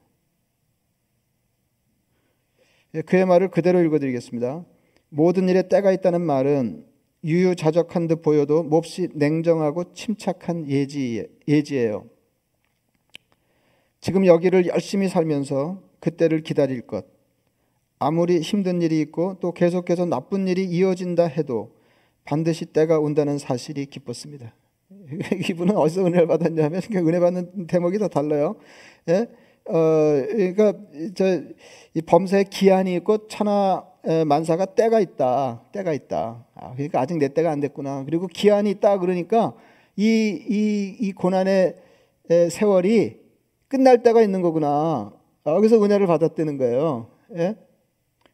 예, 2.95 3.03
그의 3.03 3.27
말을 3.27 3.49
그대로 3.49 3.83
읽어드리겠습니다. 3.83 4.65
모든 5.11 5.49
일에 5.49 5.69
때가 5.69 5.93
있다는 5.93 6.21
말은 6.21 6.85
유유자적한 7.25 8.07
듯 8.07 8.23
보여도 8.23 8.63
몹시 8.63 9.09
냉정하고 9.15 9.93
침착한 9.93 10.69
예지, 10.69 11.27
예지예요. 11.47 12.07
지금 14.01 14.27
여기를 14.27 14.67
열심히 14.67 15.09
살면서 15.09 15.83
그때를 16.01 16.43
기다릴 16.43 16.83
것. 16.83 17.07
아무리 17.99 18.41
힘든 18.41 18.81
일이 18.81 19.01
있고 19.01 19.37
또 19.41 19.53
계속해서 19.53 20.07
나쁜 20.07 20.47
일이 20.47 20.65
이어진다 20.65 21.27
해도 21.27 21.75
반드시 22.25 22.67
때가 22.67 23.01
온다는 23.01 23.39
사실이 23.39 23.87
기뻤습니다. 23.87 24.55
이분은 25.51 25.77
어디서 25.77 26.07
은혜를 26.07 26.27
받았냐면 26.29 26.81
은혜 26.95 27.19
받는 27.19 27.67
대목이 27.67 27.99
다 27.99 28.09
달라요. 28.09 28.57
예? 29.09 29.27
어, 29.69 30.27
그러니까 30.29 30.73
저 31.15 31.43
이 31.95 32.03
범사에 32.03 32.45
기한이 32.45 32.95
있고 32.97 33.27
천하 33.27 33.85
만사가 34.27 34.67
때가 34.67 35.01
있다. 35.01 35.63
때가 35.73 35.93
있다. 35.93 36.47
아, 36.55 36.73
그러니까 36.75 37.01
아직 37.01 37.19
내 37.19 37.29
때가 37.29 37.51
안 37.51 37.61
됐구나. 37.61 38.05
그리고 38.05 38.27
기한이 38.29 38.71
있다 38.71 38.99
그러니까 38.99 39.55
이 39.97 40.05
이 40.49 40.97
이 41.01 41.13
고난의 41.13 41.75
세월이 42.51 43.19
끝날 43.67 44.03
때가 44.03 44.23
있는 44.23 44.43
거구나. 44.43 45.13
아, 45.45 45.55
그래서 45.57 45.83
은혜를 45.83 46.07
받았다는 46.07 46.57
거예요. 46.59 47.09
예? 47.37 47.57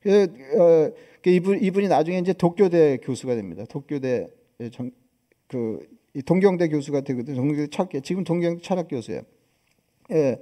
그, 0.00 0.24
어, 0.58 0.92
그 1.22 1.30
이분 1.30 1.62
이분이 1.62 1.88
나중에 1.88 2.18
이제 2.18 2.32
독교대 2.34 2.98
교수가 2.98 3.34
됩니다. 3.34 3.64
독교대 3.68 4.28
정, 4.72 4.90
그 5.48 5.78
동경대 6.26 6.68
교수가 6.68 7.00
되거든요. 7.00 7.36
동경대 7.36 7.68
철학 7.68 7.90
지금 8.02 8.24
동경대 8.24 8.62
철학 8.62 8.88
교수예요. 8.88 9.22
예. 10.12 10.38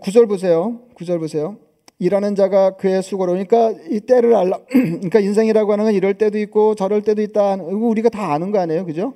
구절 0.00 0.26
보세요. 0.26 0.80
구절 0.94 1.18
보세요. 1.18 1.56
일하는 1.98 2.34
자가 2.34 2.76
그의 2.76 3.02
수고로 3.02 3.32
그러니까 3.32 3.72
이 3.90 4.00
때를 4.00 4.34
알라 4.34 4.58
그러니까 4.68 5.20
인생이라고 5.20 5.72
하는 5.72 5.84
건 5.84 5.94
이럴 5.94 6.14
때도 6.14 6.38
있고 6.38 6.74
저럴 6.74 7.02
때도 7.02 7.22
있다. 7.22 7.54
우리가 7.56 8.08
다 8.08 8.32
아는 8.32 8.50
거 8.50 8.58
아니에요. 8.58 8.84
그죠? 8.84 9.14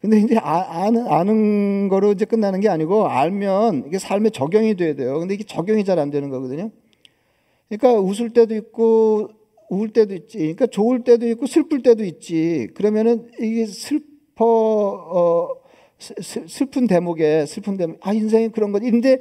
근데 0.00 0.18
이제 0.18 0.36
아, 0.38 0.90
는 0.90 1.06
아는 1.08 1.88
거로 1.88 2.12
이제 2.12 2.24
끝나는 2.24 2.60
게 2.60 2.68
아니고 2.68 3.06
알면 3.08 3.84
이게 3.88 3.98
삶에 3.98 4.30
적용이 4.30 4.74
돼야 4.76 4.94
돼요. 4.94 5.18
근데 5.18 5.34
이게 5.34 5.44
적용이 5.44 5.84
잘 5.84 5.98
안 5.98 6.10
되는 6.10 6.28
거거든요. 6.30 6.70
그러니까 7.68 8.00
웃을 8.00 8.30
때도 8.30 8.54
있고 8.54 9.30
우울 9.70 9.92
때도 9.92 10.14
있지. 10.14 10.38
그러니까 10.38 10.66
좋을 10.66 11.02
때도 11.04 11.26
있고 11.28 11.46
슬플 11.46 11.82
때도 11.82 12.04
있지. 12.04 12.68
그러면은 12.74 13.28
이게 13.40 13.66
슬퍼 13.66 14.44
어 14.44 15.48
슬픈 15.98 16.86
대목에 16.86 17.46
슬픈 17.46 17.76
대목 17.76 18.06
아 18.06 18.12
인생이 18.12 18.50
그런 18.50 18.72
거지. 18.72 18.90
근데 18.90 19.18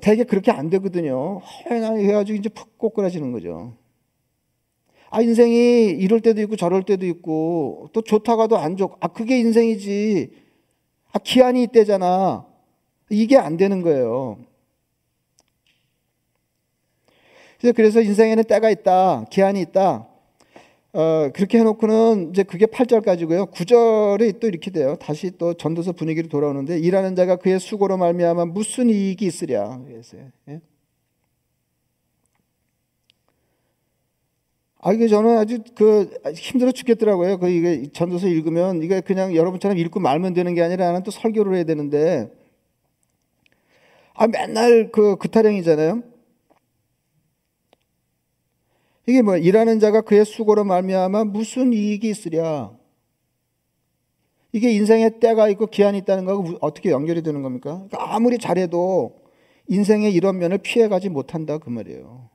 되게 0.00 0.24
그렇게 0.24 0.50
안 0.52 0.70
되거든요. 0.70 1.40
해가지고 1.66 2.38
이제 2.38 2.48
푹 2.48 2.78
꼬꾸라지는 2.78 3.32
거죠. 3.32 3.74
아 5.10 5.20
인생이 5.20 5.90
이럴 5.90 6.20
때도 6.20 6.40
있고 6.42 6.54
저럴 6.56 6.84
때도 6.84 7.04
있고 7.06 7.88
또 7.92 8.02
좋다가도 8.02 8.56
안 8.56 8.76
좋고 8.76 8.96
아 9.00 9.08
그게 9.08 9.38
인생이지. 9.40 10.30
아 11.12 11.18
기한이 11.18 11.64
있대잖아. 11.64 12.46
이게 13.10 13.36
안 13.36 13.56
되는 13.56 13.82
거예요. 13.82 14.38
그래서 17.74 18.00
인생에는 18.00 18.44
때가 18.44 18.70
있다, 18.70 19.24
기한이 19.30 19.60
있다. 19.60 20.09
어, 20.92 21.30
그렇게 21.32 21.58
해놓고는 21.58 22.30
이제 22.30 22.42
그게 22.42 22.66
8절까지고요. 22.66 23.52
9절에 23.52 24.40
또 24.40 24.48
이렇게 24.48 24.70
돼요. 24.70 24.96
다시 24.96 25.30
또 25.38 25.54
전도서 25.54 25.92
분위기로 25.92 26.28
돌아오는데 26.28 26.78
일하는 26.80 27.14
자가 27.14 27.36
그의 27.36 27.60
수고로 27.60 27.96
말미암아 27.96 28.46
무슨 28.46 28.90
이익이 28.90 29.24
있으랴. 29.24 29.82
그랬어요. 29.84 30.30
예? 30.48 30.60
아 34.82 34.92
이게 34.92 35.06
저는 35.08 35.36
아주 35.38 35.58
그 35.76 36.10
힘들어 36.34 36.72
죽겠더라고요. 36.72 37.38
그 37.38 37.48
이게 37.48 37.86
전도서 37.92 38.26
읽으면 38.28 38.82
이게 38.82 39.00
그냥 39.00 39.36
여러분처럼 39.36 39.76
읽고 39.78 40.00
말면 40.00 40.32
되는 40.32 40.54
게 40.54 40.62
아니라 40.62 40.86
나는 40.86 41.02
또 41.02 41.10
설교를 41.10 41.54
해야 41.54 41.64
되는데 41.64 42.32
아 44.14 44.26
맨날 44.26 44.90
그 44.90 45.16
그타령이잖아요. 45.16 46.02
이게 49.06 49.22
뭐 49.22 49.36
일하는 49.36 49.80
자가 49.80 50.02
그의 50.02 50.24
수고로 50.24 50.64
말미암아 50.64 51.24
무슨 51.24 51.72
이익이 51.72 52.08
있으랴? 52.08 52.76
이게 54.52 54.72
인생에 54.72 55.18
때가 55.20 55.48
있고 55.50 55.66
기한이 55.66 55.98
있다는 55.98 56.24
거하고 56.24 56.58
어떻게 56.60 56.90
연결이 56.90 57.22
되는 57.22 57.42
겁니까? 57.42 57.86
그러니까 57.88 58.14
아무리 58.14 58.38
잘해도 58.38 59.20
인생의 59.68 60.12
이런 60.12 60.38
면을 60.38 60.58
피해가지 60.58 61.08
못한다 61.08 61.58
그 61.58 61.70
말이에요. 61.70 62.28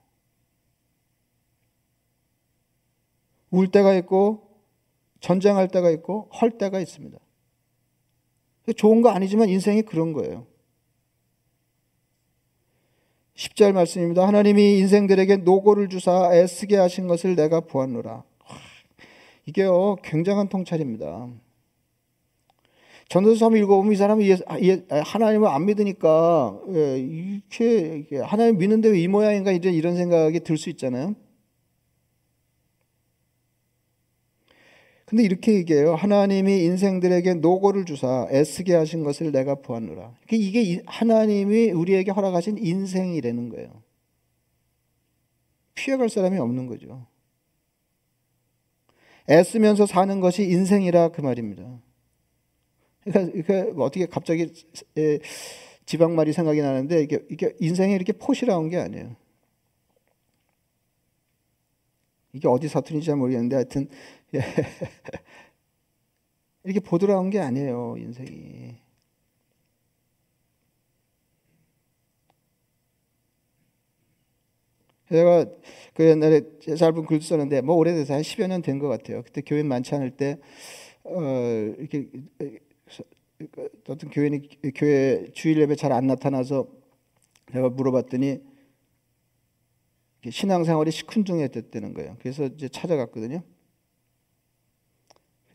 울 3.52 3.70
때가 3.70 3.94
있고 3.96 4.48
전쟁할 5.20 5.68
때가 5.68 5.90
있고 5.92 6.30
헐 6.42 6.52
때가 6.58 6.80
있습니다. 6.80 7.18
좋은 8.76 9.02
거 9.02 9.10
아니지만 9.10 9.50
인생이 9.50 9.84
그런 9.84 10.14
거예요. 10.14 10.48
10절 13.36 13.74
말씀입니다. 13.74 14.26
하나님이 14.28 14.78
인생들에게 14.80 15.38
노고를 15.38 15.90
주사 15.90 16.30
애쓰게 16.34 16.78
하신 16.78 17.08
것을 17.08 17.36
내가 17.36 17.60
보았노라. 17.60 18.24
이게요, 19.46 19.98
굉장한 20.04 20.48
통찰입니다. 20.50 21.28
전도서 23.10 23.36
3 23.38 23.56
읽어보면 23.58 23.94
이 23.94 23.96
사람이 23.96 24.34
아, 24.48 25.02
하나님을 25.06 25.48
안 25.48 25.66
믿으니까 25.66 26.60
예, 26.74 26.98
이렇게 26.98 28.08
하나님 28.24 28.58
믿는데 28.58 28.90
왜 28.90 29.00
이 29.02 29.08
모양인가 29.08 29.52
이런 29.52 29.96
생각이 29.96 30.40
들 30.40 30.58
수 30.58 30.70
있잖아요. 30.72 31.14
근데 35.06 35.24
이렇게 35.24 35.54
얘기해요. 35.54 35.94
하나님이 35.94 36.64
인생들에게 36.64 37.36
노고를 37.36 37.86
주사 37.86 38.28
애쓰게 38.32 38.74
하신 38.74 39.04
것을 39.04 39.32
내가 39.32 39.56
보았노라. 39.56 40.16
그러니까 40.26 40.36
이게 40.36 40.82
하나님이 40.88 41.72
우리에게 41.72 42.12
허락하신 42.12 42.58
인생이라는 42.58 43.50
거예요. 43.50 43.84
피해갈 45.76 46.10
사람이 46.10 46.40
없는 46.40 46.66
거죠. 46.66 47.06
애쓰면서 49.30 49.86
사는 49.86 50.20
것이 50.20 50.44
인생이라 50.44 51.10
그 51.10 51.22
말입니다. 51.22 51.80
그러니까, 53.04 53.44
그러니까 53.44 53.74
뭐 53.76 53.86
어떻게 53.86 54.08
갑자기 54.08 54.52
지방말이 55.86 56.34
생각이 56.34 56.62
나는데 56.62 57.04
이게, 57.04 57.20
이게 57.30 57.56
인생이 57.60 57.94
이렇게 57.94 58.12
포시라온 58.14 58.70
게 58.70 58.78
아니에요. 58.78 59.16
이게 62.36 62.48
어디 62.48 62.68
사투리인지 62.68 63.08
잘 63.08 63.16
모르겠는데 63.18 63.56
하여튼 63.56 63.88
예. 64.36 64.42
이렇게 66.64 66.80
보드라운 66.80 67.30
게 67.30 67.40
아니에요, 67.40 67.96
인생이. 67.98 68.76
제가 75.10 75.46
그 75.94 76.04
옛날에 76.06 76.42
짧은 76.78 77.06
글도 77.06 77.24
썼는데 77.24 77.62
뭐 77.62 77.76
오래돼서 77.76 78.16
한 78.16 78.22
10여 78.22 78.48
년 78.48 78.62
된 78.62 78.80
것 78.80 78.88
같아요. 78.88 79.22
그때 79.24 79.42
교회 79.42 79.62
많지 79.64 79.94
않을 79.96 80.12
때 80.12 80.38
어, 81.04 81.22
이렇게 81.80 82.10
어떤 83.88 84.10
교회는 84.10 84.42
교회 84.76 85.26
주일 85.34 85.60
예배 85.62 85.76
잘 85.76 85.92
안 85.92 86.08
나타나서 86.08 86.68
제가 87.54 87.70
물어봤더니 87.70 88.42
신앙생활이 90.32 90.92
시큰둥했다는 90.92 91.94
거예요. 91.94 92.16
그래서 92.20 92.46
이제 92.46 92.68
찾아갔거든요. 92.70 93.42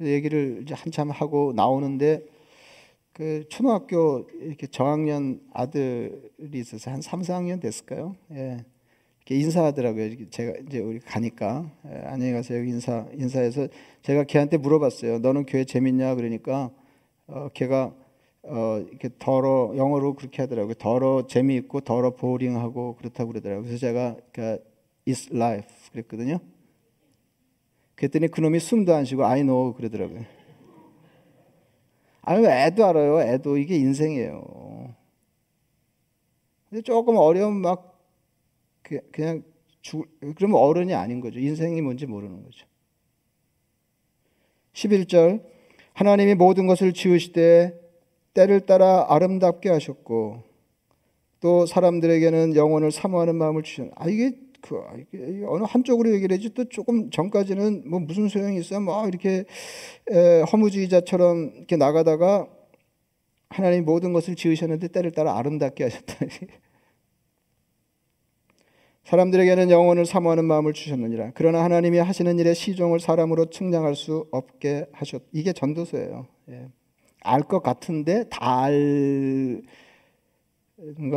얘기를 0.00 0.60
이제 0.62 0.74
한참 0.74 1.10
하고 1.10 1.52
나오는데 1.54 2.24
그 3.12 3.44
초등학교 3.48 4.26
이렇게 4.40 4.66
저학년 4.66 5.40
아들이 5.52 6.20
있어서 6.54 6.90
한 6.90 7.02
3, 7.02 7.20
4학년 7.20 7.60
됐을까요? 7.60 8.14
예. 8.32 8.64
이렇게 9.18 9.44
인사하더라고요. 9.44 10.30
제가 10.30 10.58
이제 10.66 10.78
우리 10.78 10.98
가니까 11.00 11.70
예, 11.86 12.02
안녕히 12.06 12.32
가세요. 12.32 12.64
인사 12.64 13.06
인사해서 13.12 13.68
제가 14.02 14.24
걔한테 14.24 14.56
물어봤어요. 14.56 15.18
너는 15.18 15.44
교회 15.44 15.64
재밌냐? 15.64 16.14
그러니까 16.14 16.70
어, 17.26 17.48
걔가 17.52 17.94
어, 18.42 18.84
이렇게 18.88 19.10
더러 19.18 19.72
영어로 19.76 20.14
그렇게 20.14 20.42
하더라고요. 20.42 20.74
더러 20.74 21.26
재미있고 21.26 21.80
더러 21.80 22.14
보링하고 22.14 22.96
그렇다고 22.96 23.32
그러더라고요. 23.32 23.64
그래서 23.64 23.78
제가 23.78 24.16
그 24.32 24.58
is 25.06 25.30
life 25.32 25.68
그랬거든요. 25.92 26.38
그랬더니 27.96 28.28
그놈이 28.28 28.60
숨도 28.60 28.94
안 28.94 29.04
쉬고 29.04 29.24
I 29.24 29.42
know 29.42 29.74
그러더라고요. 29.74 30.24
아니 32.22 32.46
애도 32.46 32.84
알아요. 32.84 33.20
애도 33.20 33.58
이게 33.58 33.76
인생이에요. 33.76 34.94
근데 36.68 36.82
조금 36.82 37.16
어려운 37.16 37.56
막 37.56 37.98
그, 38.82 39.00
그냥 39.10 39.42
죽 39.82 40.08
그러면 40.36 40.60
어른이 40.60 40.94
아닌 40.94 41.20
거죠. 41.20 41.38
인생이 41.38 41.80
뭔지 41.82 42.06
모르는 42.06 42.42
거죠. 42.42 42.66
11절 44.72 45.44
하나님이 45.92 46.34
모든 46.34 46.66
것을 46.66 46.92
지으시되 46.92 47.79
때를 48.34 48.60
따라 48.60 49.06
아름답게 49.08 49.68
하셨고 49.68 50.42
또 51.40 51.66
사람들에게는 51.66 52.54
영혼을 52.54 52.92
사모하는 52.92 53.36
마음을 53.36 53.62
주셨. 53.62 53.88
아 53.96 54.08
이게 54.08 54.36
그 54.60 54.76
어느 55.48 55.64
한쪽으로 55.64 56.12
얘기를 56.12 56.36
해지 56.36 56.52
또 56.54 56.64
조금 56.68 57.10
전까지는 57.10 57.88
뭐 57.88 57.98
무슨 57.98 58.28
소용이 58.28 58.58
있어 58.60 58.78
뭐 58.80 59.08
이렇게 59.08 59.44
에, 60.10 60.42
허무주의자처럼 60.42 61.52
이렇게 61.56 61.76
나가다가 61.76 62.46
하나님 63.48 63.84
모든 63.84 64.12
것을 64.12 64.36
지으셨는데 64.36 64.88
때를 64.88 65.12
따라 65.12 65.36
아름답게 65.38 65.84
하셨다. 65.84 66.14
사람들에게는 69.04 69.70
영혼을 69.70 70.06
사모하는 70.06 70.44
마음을 70.44 70.72
주셨느니라. 70.72 71.32
그러나 71.34 71.64
하나님이 71.64 71.98
하시는 71.98 72.38
일에 72.38 72.54
시종을 72.54 73.00
사람으로 73.00 73.46
측량할 73.46 73.96
수 73.96 74.28
없게 74.30 74.86
하셨. 74.92 75.22
이게 75.32 75.52
전도서예요. 75.52 76.26
예. 76.50 76.68
알 77.20 77.42
것 77.42 77.62
같은데 77.62 78.28
다알건 78.30 79.64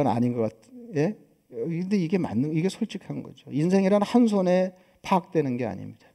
아닌 0.07 0.33
것 0.33 0.41
같. 0.41 0.53
예? 0.95 1.17
근데 1.49 1.97
이게 1.97 2.17
맞는 2.17 2.53
이게 2.53 2.69
솔직한 2.69 3.23
거죠. 3.23 3.49
인생이란 3.51 4.01
한 4.01 4.27
손에 4.27 4.73
파악되는 5.01 5.57
게 5.57 5.65
아닙니다. 5.65 6.07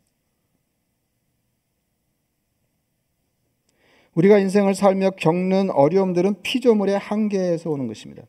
우리가 4.14 4.38
인생을 4.38 4.74
살며 4.74 5.11
겪는 5.11 5.70
어려움들은 5.70 6.42
피조물의 6.42 6.98
한계에서 6.98 7.70
오는 7.70 7.87
것입니다. 7.87 8.24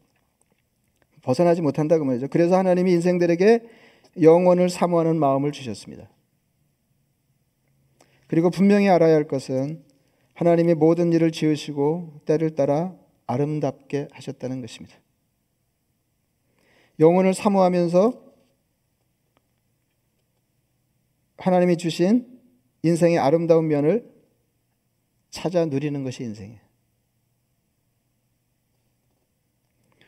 벗어나지 1.23 1.61
못한다 1.61 1.97
그 1.97 2.03
말이죠. 2.03 2.27
그래서 2.27 2.57
하나님이 2.57 2.91
인생들에게 2.91 3.61
영원을 4.21 4.69
사모하는 4.69 5.17
마음을 5.17 5.51
주셨습니다. 5.51 6.09
그리고 8.27 8.51
분명히 8.51 8.87
알아야 8.87 9.15
할 9.15 9.27
것은 9.27 9.83
하나님이 10.39 10.73
모든 10.73 11.11
일을 11.11 11.33
지으시고 11.33 12.21
때를 12.23 12.55
따라 12.55 12.95
아름답게 13.27 14.07
하셨다는 14.13 14.61
것입니다. 14.61 14.95
영혼을 16.97 17.33
사모하면서 17.33 18.23
하나님이 21.39 21.75
주신 21.75 22.39
인생의 22.83 23.19
아름다운 23.19 23.67
면을 23.67 24.09
찾아 25.29 25.65
누리는 25.65 26.05
것이 26.05 26.23
인생이에요. 26.23 26.61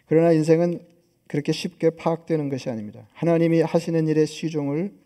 그러나 0.05 0.31
인생은 0.31 0.87
그렇게 1.27 1.51
쉽게 1.51 1.89
파악되는 1.89 2.47
것이 2.47 2.69
아닙니다. 2.69 3.05
하나님이 3.11 3.63
하시는 3.63 4.07
일의 4.07 4.27
시종을 4.27 4.97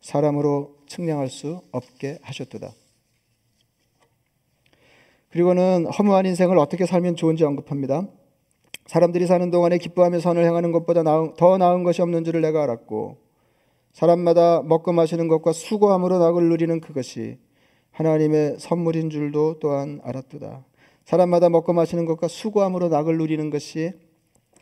사람으로 0.00 0.76
측량할 0.88 1.28
수 1.28 1.62
없게 1.70 2.18
하셨도다. 2.22 2.74
그리고는 5.34 5.86
허무한 5.86 6.26
인생을 6.26 6.58
어떻게 6.58 6.86
살면 6.86 7.16
좋은지 7.16 7.42
언급합니다. 7.42 8.06
사람들이 8.86 9.26
사는 9.26 9.50
동안에 9.50 9.78
기뻐하며 9.78 10.20
선을 10.20 10.44
행하는 10.44 10.70
것보다 10.70 11.02
나은, 11.02 11.34
더 11.36 11.58
나은 11.58 11.82
것이 11.82 12.02
없는 12.02 12.22
줄을 12.22 12.40
내가 12.40 12.62
알았고 12.62 13.16
사람마다 13.94 14.62
먹고 14.62 14.92
마시는 14.92 15.26
것과 15.26 15.52
수고함으로 15.52 16.18
낙을 16.20 16.44
누리는 16.50 16.80
그것이 16.80 17.38
하나님의 17.90 18.60
선물인 18.60 19.10
줄도 19.10 19.58
또한 19.58 20.00
알았도다. 20.04 20.64
사람마다 21.04 21.48
먹고 21.48 21.72
마시는 21.72 22.04
것과 22.06 22.28
수고함으로 22.28 22.88
낙을 22.88 23.18
누리는 23.18 23.50
것이 23.50 23.90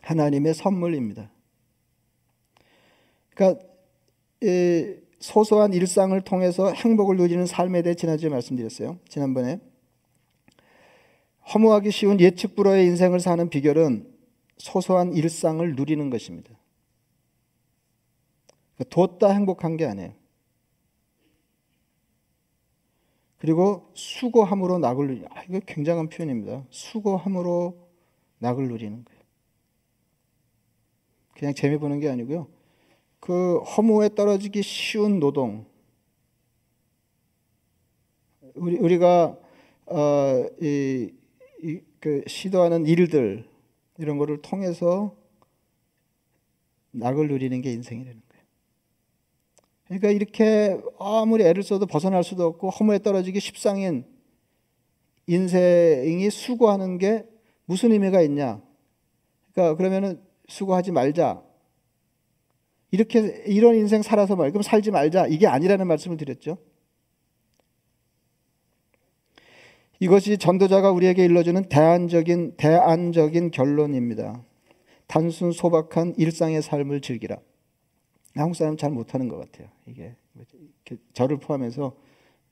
하나님의 0.01 0.55
선물입니다. 0.55 1.29
그러니까 3.35 3.63
소소한 5.19 5.71
일상을 5.73 6.19
통해서 6.21 6.71
행복을 6.71 7.17
누리는 7.17 7.45
삶에 7.45 7.83
대해 7.83 7.93
지난주에 7.93 8.31
말씀드렸어요. 8.31 8.97
지난번에 9.07 9.59
허무하기 11.51 11.91
쉬운 11.91 12.19
예측 12.19 12.55
불허의 12.55 12.85
인생을 12.85 13.19
사는 13.19 13.49
비결은 13.49 14.11
소소한 14.57 15.13
일상을 15.13 15.75
누리는 15.75 16.09
것입니다. 16.09 16.51
뒀다 18.89 19.29
행복한 19.31 19.77
게 19.77 19.85
아니에요. 19.85 20.13
그리고 23.37 23.91
수고함으로 23.93 24.79
낙을 24.79 25.07
누리는 25.07 25.27
아, 25.31 25.43
이거 25.43 25.59
굉장한 25.65 26.09
표현입니다. 26.09 26.65
수고함으로 26.69 27.77
낙을 28.39 28.69
누리는 28.69 29.03
거예요. 29.03 29.21
그냥 31.35 31.53
재미 31.53 31.77
보는 31.77 31.99
게 31.99 32.09
아니고요. 32.09 32.47
그 33.19 33.59
허무에 33.59 34.15
떨어지기 34.15 34.61
쉬운 34.63 35.19
노동. 35.19 35.65
우리 38.55 38.77
우리가 38.77 39.37
어, 39.87 40.45
이, 40.61 41.11
이, 41.63 41.79
그 41.99 42.23
시도하는 42.27 42.85
일들 42.85 43.45
이런 43.97 44.17
거를 44.17 44.41
통해서 44.41 45.15
낙을 46.91 47.27
누리는 47.29 47.61
게 47.61 47.71
인생이라는 47.71 48.21
거예요. 48.29 48.45
그러니까 49.85 50.09
이렇게 50.09 50.79
아무리 50.99 51.43
애를 51.43 51.63
써도 51.63 51.85
벗어날 51.85 52.23
수도 52.23 52.45
없고 52.45 52.69
허무에 52.69 52.99
떨어지기 52.99 53.39
십상인 53.39 54.05
인생이 55.27 56.29
수고하는 56.29 56.97
게 56.97 57.25
무슨 57.65 57.93
의미가 57.93 58.21
있냐? 58.23 58.61
그러니까 59.53 59.77
그러면은 59.77 60.21
수고하지 60.49 60.91
말자. 60.91 61.41
이렇게 62.91 63.43
이런 63.47 63.75
인생 63.75 64.01
살아서 64.01 64.35
말 64.35 64.51
그럼 64.51 64.61
살지 64.61 64.91
말자. 64.91 65.27
이게 65.27 65.47
아니라는 65.47 65.87
말씀을 65.87 66.17
드렸죠. 66.17 66.57
이것이 69.99 70.37
전도자가 70.37 70.91
우리에게 70.91 71.23
일러주는 71.23 71.69
대안적인 71.69 72.55
대안적인 72.57 73.51
결론입니다. 73.51 74.43
단순 75.07 75.51
소박한 75.51 76.15
일상의 76.17 76.61
삶을 76.61 77.01
즐기라. 77.01 77.37
한국 78.35 78.55
사람 78.55 78.77
잘 78.77 78.91
못하는 78.91 79.27
것 79.27 79.37
같아요. 79.37 79.69
이게 79.85 80.15
저를 81.13 81.37
포함해서 81.37 81.95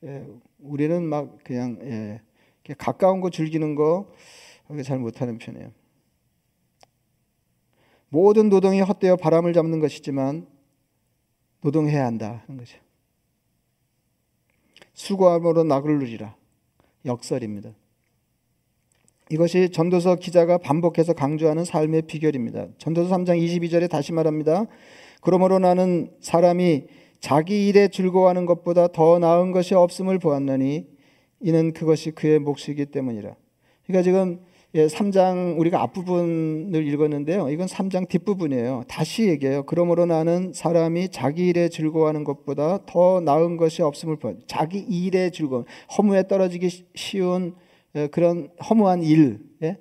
예, 0.04 0.26
우리는 0.60 1.04
막 1.04 1.38
그냥 1.44 1.78
예, 1.84 2.22
가까운 2.78 3.22
거 3.22 3.30
즐기는 3.30 3.76
거 3.76 4.12
잘 4.84 5.00
못하는 5.00 5.38
편이에요. 5.38 5.72
모든 8.10 8.50
노동이 8.50 8.82
헛되어 8.82 9.18
바람을 9.18 9.54
잡는 9.54 9.80
것이지만 9.80 10.48
노동해야 11.62 12.06
한다 12.06 12.44
하는 12.46 12.58
거죠. 12.58 12.78
수고함으로 14.94 15.64
낙을 15.64 16.00
누리라. 16.00 16.36
역설입니다. 17.06 17.72
이것이 19.30 19.70
전도서 19.70 20.16
기자가 20.16 20.58
반복해서 20.58 21.14
강조하는 21.14 21.64
삶의 21.64 22.04
비결입니다. 22.04 22.68
전도서 22.78 23.16
3장 23.16 23.42
22절에 23.42 23.90
다시 23.90 24.12
말합니다. 24.12 24.66
그러므로 25.22 25.60
나는 25.60 26.12
사람이 26.20 26.88
자기 27.22 27.68
일에 27.68 27.88
즐거워하는 27.88 28.46
것보다 28.46 28.88
더 28.88 29.20
나은 29.20 29.52
것이 29.52 29.74
없음을 29.74 30.20
보았느니 30.20 30.88
이는 31.40 31.72
그것이 31.72 32.12
그의 32.12 32.40
몫이기 32.40 32.88
때문이라. 32.88 33.36
그러니까 33.86 34.04
지금 34.04 34.40
3장 34.74 35.54
예, 35.54 35.58
우리가 35.58 35.82
앞부분을 35.82 36.88
읽었는데요. 36.88 37.50
이건 37.50 37.68
3장 37.68 38.08
뒷부분이에요. 38.08 38.84
다시 38.88 39.28
얘기해요. 39.28 39.64
그러므로 39.64 40.06
나는 40.06 40.54
사람이 40.54 41.10
자기 41.10 41.48
일에 41.48 41.68
즐거워하는 41.68 42.24
것보다 42.24 42.80
더 42.86 43.20
나은 43.20 43.58
것이 43.58 43.82
없음을 43.82 44.16
보 44.18 44.34
자기 44.48 44.80
일에 44.80 45.30
즐거움. 45.30 45.66
허무에 45.98 46.28
떨어지기 46.28 46.86
쉬운 46.96 47.56
예, 47.96 48.08
그런 48.08 48.50
허무한 48.70 49.04
일. 49.04 49.40
예? 49.62 49.78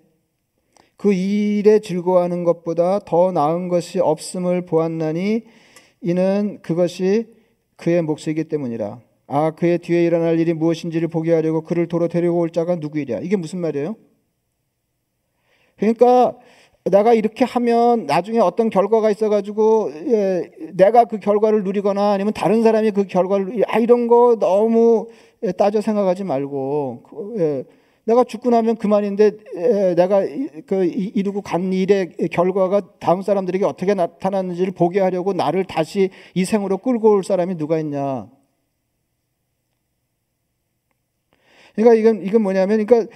그 0.96 1.12
일에 1.12 1.79
즐거워하는 1.79 2.42
것보다 2.42 2.98
더 2.98 3.31
나은 3.31 3.68
것이 3.68 4.00
없음을 4.00 4.66
보았나니 4.66 5.42
이는 6.00 6.59
그것이 6.62 7.29
그의 7.76 8.03
몫이기 8.03 8.44
때문이라. 8.44 9.00
아 9.29 9.53
그의 9.53 9.79
뒤에 9.79 10.05
일어날 10.05 10.40
일이 10.40 10.53
무엇인지를 10.53 11.07
보게 11.07 11.33
하려고 11.33 11.61
그를 11.61 11.87
도로 11.87 12.09
데리고 12.09 12.40
올 12.40 12.50
자가 12.50 12.74
누구이랴. 12.74 13.20
이게 13.20 13.37
무슨 13.37 13.61
말이에요? 13.61 13.94
그러니까 15.81 16.35
내가 16.85 17.14
이렇게 17.14 17.45
하면 17.45 18.07
나중에 18.07 18.38
어떤 18.38 18.71
결과가 18.71 19.11
있어가지고 19.11 19.90
예, 20.09 20.51
내가 20.75 21.05
그 21.05 21.19
결과를 21.19 21.64
누리거나 21.64 22.12
아니면 22.12 22.33
다른 22.33 22.62
사람이 22.62 22.90
그 22.93 23.07
결과를 23.07 23.64
아 23.66 23.79
이런 23.79 24.07
거 24.07 24.37
너무 24.38 25.09
예, 25.43 25.53
따져 25.53 25.81
생각하지 25.81 26.25
말고 26.25 27.03
그, 27.03 27.35
예, 27.38 27.64
내가 28.05 28.25
죽고 28.25 28.51
나면 28.51 28.77
그만인데 28.77 29.33
예, 29.57 29.95
내가 29.95 30.23
그 30.66 30.85
이루고 30.85 31.43
간 31.43 31.73
일의 31.73 32.12
결과가 32.31 32.83
다음 32.99 33.23
사람들에게 33.23 33.64
어떻게 33.64 33.95
나타났는지를 33.95 34.73
보게 34.73 35.01
하려고 35.01 35.33
나를 35.33 35.64
다시 35.64 36.11
이 36.35 36.45
생으로 36.45 36.79
끌고 36.79 37.11
올 37.11 37.25
사람이 37.25 37.57
누가 37.57 37.79
있냐? 37.79 38.27
그러니까 41.75 41.95
이건 41.95 42.27
이건 42.27 42.43
뭐냐면 42.43 42.85
그러니까 42.85 43.13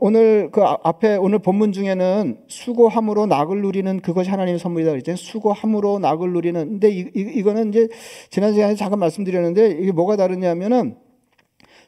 오늘 0.00 0.50
그 0.50 0.62
앞에 0.62 1.16
오늘 1.16 1.38
본문 1.38 1.72
중에는 1.72 2.44
수고함으로 2.46 3.26
낙을 3.26 3.62
누리는 3.62 4.00
그것이 4.00 4.30
하나님의 4.30 4.58
선물이다 4.58 4.90
그랬잖아요. 4.92 5.16
수고함으로 5.16 5.98
낙을 5.98 6.32
누리는 6.32 6.68
근데 6.68 6.90
이, 6.90 7.06
이 7.14 7.42
거는 7.42 7.70
이제 7.70 7.88
지난 8.30 8.54
시간에 8.54 8.74
잠깐 8.74 8.98
말씀드렸는데 9.00 9.78
이게 9.80 9.92
뭐가 9.92 10.16
다르냐면은 10.16 10.96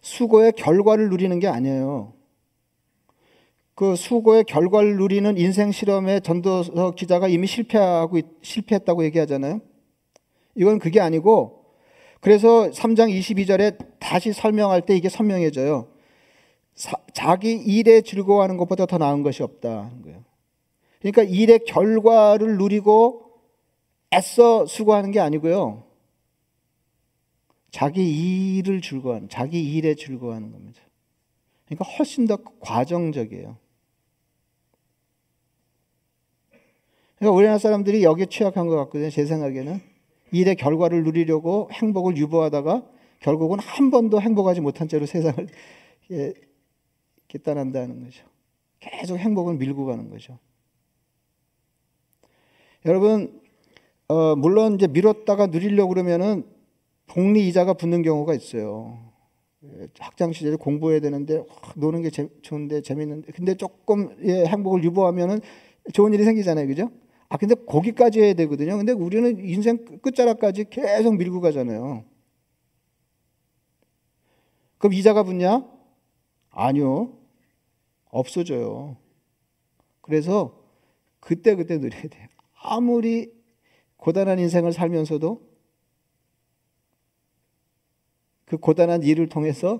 수고의 0.01 0.53
결과를 0.53 1.11
누리는 1.11 1.38
게 1.38 1.47
아니에요. 1.47 2.14
그 3.75 3.97
수고의 3.97 4.45
결과를 4.45 4.97
누리는 4.97 5.38
인생 5.38 5.73
실험에 5.73 6.21
전도서 6.21 6.90
기자가 6.93 7.29
이미 7.29 7.47
실패하고 7.47 8.19
실패했다고 8.43 9.05
얘기하잖아요. 9.05 9.61
이건 10.55 10.79
그게 10.79 11.01
아니고 11.01 11.60
그래서 12.20 12.70
3장 12.70 13.11
22절에 13.18 13.98
다시 13.98 14.33
설명할 14.33 14.83
때 14.83 14.94
이게 14.94 15.09
선명해져요. 15.09 15.88
사, 16.74 16.96
자기 17.12 17.52
일에 17.52 18.02
즐거워하는 18.02 18.56
것보다 18.56 18.87
더 18.87 18.98
나은 18.98 19.22
것이 19.22 19.42
없다. 19.42 19.90
거예요. 20.02 20.24
그러니까 21.00 21.22
일의 21.22 21.61
결과를 21.61 22.59
누리고 22.59 23.30
애써 24.12 24.66
수고하는 24.66 25.11
게 25.12 25.20
아니고요. 25.20 25.85
자기 27.70 28.56
일을 28.59 28.83
즐거워하는, 28.83 29.28
자기 29.28 29.62
일에 29.74 29.94
즐거워하는 29.94 30.50
겁니다. 30.50 30.80
그러니까 31.66 31.85
훨씬 31.96 32.26
더 32.26 32.37
과정적이에요. 32.59 33.56
그러니까 37.16 37.37
우리나라 37.37 37.59
사람들이 37.59 38.02
여기에 38.02 38.26
취약한 38.26 38.66
것 38.66 38.76
같거든요. 38.76 39.11
제 39.11 39.24
생각에는. 39.24 39.89
일의 40.33 40.57
결과를 40.57 41.05
누리려고 41.05 41.69
행복을 41.73 42.16
유보하다가 42.16 42.85
결국은 43.21 43.59
한 43.59 43.90
번도 43.90 44.21
행복하지 44.21 44.61
못한 44.61 44.88
채로 44.88 45.07
세상을 45.07 45.47
이렇게 46.09 47.38
떠난다는 47.43 48.05
거죠. 48.05 48.25
계속 48.81 49.19
행복을 49.19 49.55
밀고 49.57 49.87
가는 49.87 50.09
거죠. 50.09 50.38
여러분, 52.87 53.40
어, 54.09 54.35
물론 54.37 54.75
이제 54.75 54.87
미뤘다가 54.87 55.49
누리려고 55.49 55.90
그러면은 55.90 56.45
복리 57.07 57.47
이자가 57.49 57.75
붙는 57.75 58.03
경우가 58.03 58.35
있어요. 58.35 58.99
예, 59.64 59.88
학창 59.99 60.33
시절에 60.33 60.57
공부해야 60.57 61.01
되는데 61.01 61.45
노는 61.77 62.03
게 62.03 62.11
재, 62.11 62.29
좋은데 62.40 62.81
재밌는데 62.81 63.33
근데 63.33 63.55
조금 63.55 64.16
예, 64.25 64.47
행복을 64.47 64.83
유보하면은 64.85 65.40
좋은 65.93 66.14
일이 66.14 66.25
생기잖아요, 66.25 66.66
그죠? 66.66 66.90
아 67.31 67.37
근데 67.37 67.55
거기까지 67.55 68.21
해야 68.21 68.35
되거든요. 68.35 68.77
근데 68.77 68.93
우리는 68.93 69.38
인생 69.38 69.85
끝자락까지 70.03 70.64
계속 70.69 71.16
밀고 71.16 71.40
가잖아요. 71.40 72.05
그럼 74.79 74.93
이자가 74.93 75.23
붙냐? 75.23 75.64
아니요. 76.51 77.16
없어져요. 78.11 78.97
그래서 80.01 80.61
그때 81.21 81.55
그때 81.55 81.79
누려야 81.79 82.03
돼요. 82.03 82.27
아무리 82.62 83.33
고단한 83.97 84.40
인생을 84.40 84.73
살면서도 84.73 85.49
그 88.47 88.57
고단한 88.59 89.05
일을 89.05 89.29
통해서 89.29 89.79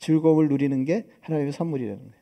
즐거움을 0.00 0.48
누리는 0.48 0.84
게 0.84 1.06
하나님의 1.20 1.52
선물이라는 1.52 2.10
거예요. 2.10 2.21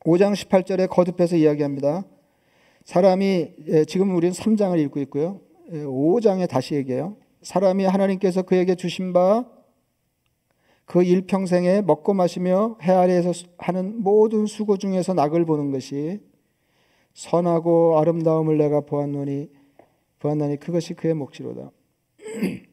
5장 0.00 0.34
18절에 0.34 0.88
거듭해서 0.88 1.36
이야기합니다. 1.36 2.04
사람이 2.84 3.52
예, 3.68 3.84
지금 3.84 4.14
우리는 4.14 4.34
3장을 4.34 4.78
읽고 4.78 5.00
있고요. 5.00 5.40
5장에 5.70 6.42
예, 6.42 6.46
다시 6.46 6.74
얘기해요. 6.74 7.16
사람이 7.42 7.84
하나님께서 7.84 8.42
그에게 8.42 8.74
주신 8.74 9.12
바 9.12 9.60
그 10.90 11.04
일평생에 11.04 11.82
먹고 11.82 12.14
마시며 12.14 12.76
해 12.82 12.90
아래에서 12.90 13.30
하는 13.58 14.02
모든 14.02 14.46
수고 14.46 14.76
중에서 14.76 15.14
낙을 15.14 15.44
보는 15.44 15.70
것이 15.70 16.18
선하고 17.14 17.96
아름다움을 18.00 18.58
내가 18.58 18.80
보았노니 18.80 19.50
보았나니 20.18 20.56
그것이 20.56 20.94
그의 20.94 21.14
몫이로다. 21.14 21.70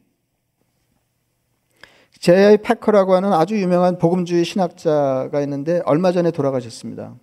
제이 2.20 2.58
패커라고 2.58 3.14
하는 3.14 3.34
아주 3.34 3.60
유명한 3.60 3.98
복음주의 3.98 4.44
신학자가 4.44 5.42
있는데 5.42 5.82
얼마 5.86 6.12
전에 6.12 6.32
돌아가셨습니다. 6.32 7.16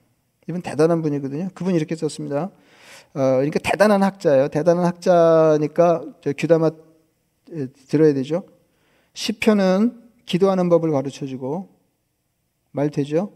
이분 0.49 0.63
대단한 0.63 1.03
분이거든요. 1.03 1.49
그분이 1.55 1.77
이렇게 1.77 1.97
썼습니다. 1.97 2.51
어, 3.15 3.21
그러니까 3.37 3.59
대단한 3.63 4.03
학자예요. 4.03 4.49
대단한 4.49 4.85
학자니까 4.85 6.05
귀담아 6.37 6.71
들어야 7.89 8.15
되죠. 8.15 8.45
시편은 9.15 10.03
기도하는 10.27 10.69
법을 10.69 10.91
가르쳐 10.91 11.27
주고 11.27 11.69
말 12.71 12.91
되죠? 12.91 13.33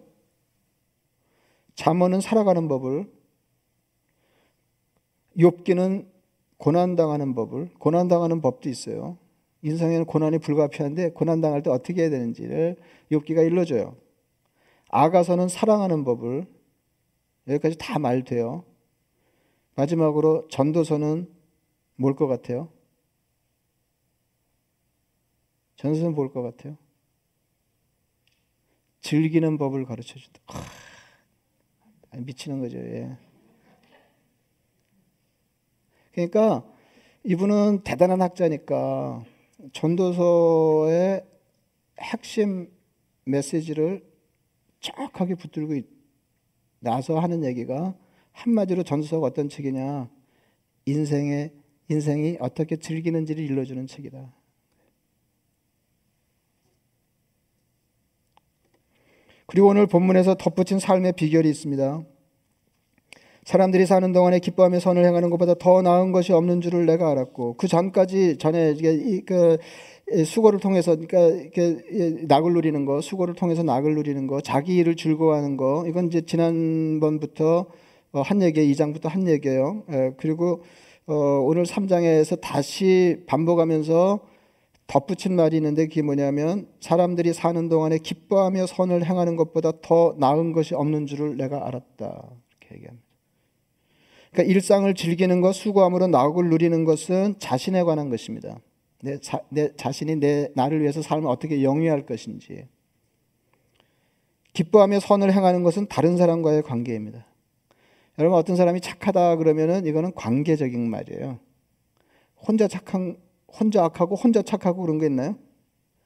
잠언은 1.74 2.20
살아가는 2.20 2.66
법을 2.66 3.08
욥기는 5.38 6.06
고난 6.56 6.96
당하는 6.96 7.34
법을 7.34 7.70
고난 7.78 8.08
당하는 8.08 8.40
법도 8.40 8.68
있어요. 8.68 9.16
인생에는 9.62 10.04
고난이 10.06 10.38
불가피한데 10.38 11.10
고난 11.10 11.40
당할 11.40 11.62
때 11.62 11.70
어떻게 11.70 12.02
해야 12.02 12.10
되는지를 12.10 12.76
욥기가 13.10 13.44
일러줘요. 13.46 13.96
아가서는 14.88 15.48
사랑하는 15.48 16.04
법을 16.04 16.46
여기까지 17.48 17.76
다 17.78 17.98
말돼요. 17.98 18.64
마지막으로 19.74 20.48
전도서는 20.48 21.28
뭘 21.96 22.14
것 22.14 22.26
같아요? 22.26 22.68
전도서는 25.76 26.14
뭘 26.14 26.30
것 26.32 26.42
같아요? 26.42 26.76
즐기는 29.00 29.58
법을 29.58 29.84
가르쳐 29.84 30.18
준다. 30.18 30.40
미치는 32.16 32.60
거죠. 32.60 32.78
예. 32.78 33.16
그러니까 36.12 36.64
이분은 37.24 37.82
대단한 37.84 38.20
학자니까 38.22 39.24
전도서의 39.72 41.24
핵심 42.00 42.70
메시지를 43.24 44.04
정확하게 44.80 45.34
붙들고 45.34 45.80
나서 46.80 47.18
하는 47.18 47.44
얘기가 47.44 47.94
한마디로 48.32 48.84
전도서가 48.84 49.26
어떤 49.26 49.48
책이냐 49.48 50.08
인생의 50.86 51.52
인생이 51.88 52.36
어떻게 52.40 52.76
즐기는지를 52.76 53.42
일러주는 53.44 53.86
책이다. 53.86 54.32
그리고 59.46 59.68
오늘 59.68 59.86
본문에서 59.86 60.34
덧붙인 60.34 60.78
삶의 60.78 61.14
비결이 61.14 61.48
있습니다. 61.48 62.04
사람들이 63.48 63.86
사는 63.86 64.12
동안에 64.12 64.40
기뻐하며 64.40 64.78
선을 64.78 65.06
행하는 65.06 65.30
것보다 65.30 65.54
더 65.54 65.80
나은 65.80 66.12
것이 66.12 66.34
없는 66.34 66.60
줄을 66.60 66.84
내가 66.84 67.10
알았고 67.10 67.54
그 67.56 67.66
전까지 67.66 68.36
전에 68.36 68.74
그 69.24 69.56
수고를 70.26 70.60
통해서 70.60 70.94
그러니까 70.96 71.18
이렇게 71.18 72.26
낙을 72.26 72.52
누리는 72.52 72.84
거, 72.84 73.00
수고를 73.00 73.32
통해서 73.32 73.62
낙을 73.62 73.94
누리는 73.94 74.26
거, 74.26 74.42
자기 74.42 74.76
일을 74.76 74.96
즐거워하는 74.96 75.56
거 75.56 75.86
이건 75.88 76.08
이제 76.08 76.20
지난번부터 76.20 77.64
어, 78.12 78.20
한 78.20 78.42
얘기, 78.42 78.70
2장부터 78.70 79.08
한 79.08 79.26
얘기예요. 79.26 79.82
그리고 80.18 80.62
어, 81.06 81.14
오늘 81.14 81.64
3장에서 81.64 82.38
다시 82.42 83.22
반복하면서 83.26 84.20
덧붙인 84.88 85.36
말이 85.36 85.56
있는데 85.56 85.86
그게 85.86 86.02
뭐냐면 86.02 86.68
사람들이 86.80 87.32
사는 87.32 87.66
동안에 87.70 87.96
기뻐하며 87.96 88.66
선을 88.66 89.06
행하는 89.06 89.36
것보다 89.36 89.72
더 89.80 90.14
나은 90.18 90.52
것이 90.52 90.74
없는 90.74 91.06
줄을 91.06 91.38
내가 91.38 91.66
알았다. 91.66 92.28
이렇게 92.60 92.74
얘기합니다. 92.74 93.07
그러니까 94.32 94.52
일상을 94.52 94.92
즐기는 94.94 95.40
것, 95.40 95.52
수고함으로 95.52 96.08
나옥을 96.08 96.48
누리는 96.50 96.84
것은 96.84 97.36
자신에 97.38 97.82
관한 97.82 98.10
것입니다. 98.10 98.58
내, 99.00 99.18
자, 99.18 99.40
내 99.48 99.74
자신이 99.76 100.16
내 100.16 100.50
나를 100.54 100.80
위해서 100.80 101.02
삶을 101.02 101.28
어떻게 101.28 101.62
영위할 101.62 102.04
것인지. 102.04 102.66
기뻐하며 104.52 105.00
선을 105.00 105.32
행하는 105.32 105.62
것은 105.62 105.86
다른 105.88 106.16
사람과의 106.16 106.62
관계입니다. 106.62 107.24
여러분 108.18 108.36
어떤 108.36 108.56
사람이 108.56 108.80
착하다 108.80 109.36
그러면은 109.36 109.86
이거는 109.86 110.12
관계적인 110.14 110.90
말이에요. 110.90 111.38
혼자 112.36 112.66
착한 112.66 113.16
혼자 113.46 113.84
악하고 113.84 114.16
혼자 114.16 114.42
착하고 114.42 114.82
그런 114.82 114.98
거 114.98 115.06
있나요? 115.06 115.36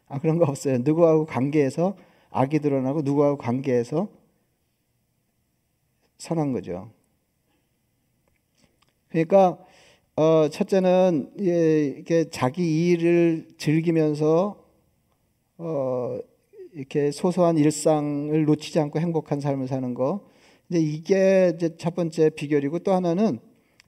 아 0.06 0.18
그런 0.18 0.38
거 0.38 0.44
없어요. 0.44 0.78
누구하고 0.78 1.24
관계에서 1.24 1.96
악이 2.30 2.58
드러나고 2.58 3.02
누구하고 3.02 3.38
관계에서 3.38 4.08
선한 6.18 6.52
거죠. 6.52 6.90
그러니까 9.12 9.59
어, 10.16 10.48
첫째는 10.48 11.33
예, 11.40 11.85
이렇게 11.87 12.29
자기 12.31 12.88
일을 12.90 13.48
즐기면서 13.59 14.64
어, 15.59 16.18
이렇게 16.72 17.11
소소한 17.11 17.59
일상을 17.59 18.44
놓치지 18.44 18.81
않고 18.81 18.98
행복한 18.98 19.40
삶을 19.40 19.68
사는 19.68 19.94
거. 19.94 20.27
이제 20.70 20.81
이게 20.81 21.53
이제 21.55 21.77
첫 21.77 21.94
번째 21.94 22.31
비결이고 22.31 22.79
또 22.81 22.92
하나는 22.92 23.38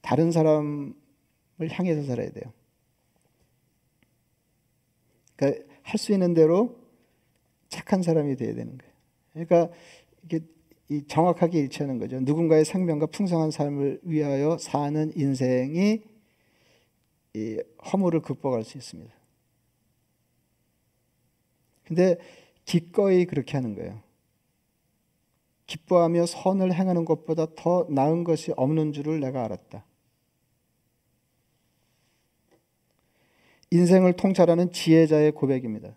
다른 0.03 0.31
사람을 0.31 0.93
향해서 1.71 2.03
살아야 2.05 2.31
돼요. 2.31 2.53
그러니까 5.37 5.65
할 5.83 5.99
수 5.99 6.13
있는 6.13 6.35
대로 6.35 6.77
착한 7.69 8.03
사람이 8.03 8.37
돼야 8.37 8.55
되는 8.55 8.79
거예요. 8.79 8.93
그러니까 9.33 9.75
이게 10.25 10.41
이 10.95 11.07
정확하게 11.07 11.59
일치하는 11.59 11.99
거죠. 11.99 12.21
누군가의 12.21 12.65
생명과 12.65 13.07
풍성한 13.07 13.51
삶을 13.51 14.01
위하여 14.05 14.57
사는 14.59 15.13
인생이 15.17 16.03
이 17.35 17.61
허물을 17.93 18.21
극복할 18.21 18.63
수 18.63 18.79
있습니다. 18.79 19.13
근데 21.85 22.17
기꺼이 22.65 23.27
그렇게 23.27 23.57
하는 23.57 23.75
거예요. 23.75 24.01
기뻐하며 25.67 26.27
선을 26.27 26.73
행하는 26.73 27.05
것보다 27.05 27.47
더 27.57 27.87
나은 27.91 28.23
것이 28.23 28.53
없는 28.57 28.93
줄을 28.93 29.21
내가 29.21 29.45
알았다. 29.45 29.85
인생을 33.71 34.13
통찰하는 34.13 34.71
지혜자의 34.71 35.33
고백입니다. 35.33 35.97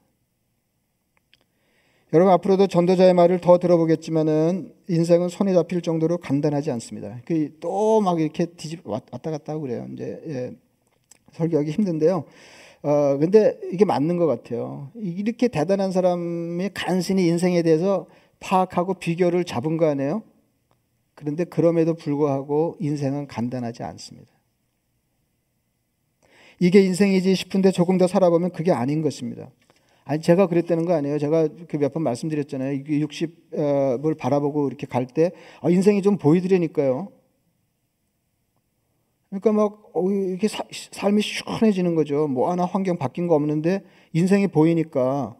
여러분 2.13 2.31
앞으로도 2.33 2.67
전도자의 2.67 3.13
말을 3.13 3.41
더 3.41 3.57
들어보겠지만은 3.57 4.73
인생은 4.87 5.27
손에 5.27 5.53
잡힐 5.53 5.81
정도로 5.81 6.17
간단하지 6.19 6.71
않습니다. 6.71 7.19
그 7.25 7.59
또 7.59 7.99
막 8.01 8.21
이렇게 8.21 8.45
뒤집 8.45 8.87
왔다 8.87 9.29
갔다 9.31 9.53
하고 9.53 9.63
그래요. 9.63 9.85
이제 9.93 10.21
예, 10.27 10.51
설교하기 11.33 11.71
힘든데요. 11.71 12.23
어 12.83 13.17
근데 13.17 13.59
이게 13.73 13.83
맞는 13.83 14.15
것 14.17 14.25
같아요. 14.25 14.89
이렇게 14.95 15.49
대단한 15.49 15.91
사람이 15.91 16.69
간신히 16.73 17.27
인생에 17.27 17.61
대해서 17.61 18.07
파악하고 18.39 18.93
비교를 18.95 19.43
잡은 19.43 19.75
거 19.77 19.87
아니에요? 19.87 20.23
그런데 21.15 21.43
그럼에도 21.43 21.95
불구하고 21.95 22.77
인생은 22.79 23.27
간단하지 23.27 23.83
않습니다. 23.83 24.29
이게 26.59 26.81
인생이지 26.81 27.35
싶은데 27.35 27.71
조금 27.71 27.97
더 27.97 28.07
살아보면 28.07 28.51
그게 28.51 28.71
아닌 28.71 29.01
것입니다. 29.01 29.49
아니 30.07 30.21
제가 30.21 30.47
그랬다는 30.47 30.85
거 30.85 30.93
아니에요. 30.93 31.19
제가 31.19 31.49
그 31.67 31.77
몇 31.77 31.91
번 31.93 32.03
말씀드렸잖아요. 32.03 32.83
60을 32.83 34.17
바라보고 34.17 34.67
이렇게 34.67 34.87
갈때 34.87 35.31
아, 35.61 35.69
인생이 35.69 36.01
좀 36.01 36.17
보이더라니까요. 36.17 37.09
그러니까 39.29 39.51
막 39.51 39.91
어, 39.93 40.09
이렇게 40.09 40.47
사, 40.47 40.63
삶이 40.71 41.21
시원해지는 41.21 41.95
거죠. 41.95 42.27
뭐 42.27 42.49
하나 42.49 42.65
환경 42.65 42.97
바뀐 42.97 43.27
거 43.27 43.35
없는데 43.35 43.83
인생이 44.13 44.47
보이니까. 44.47 45.35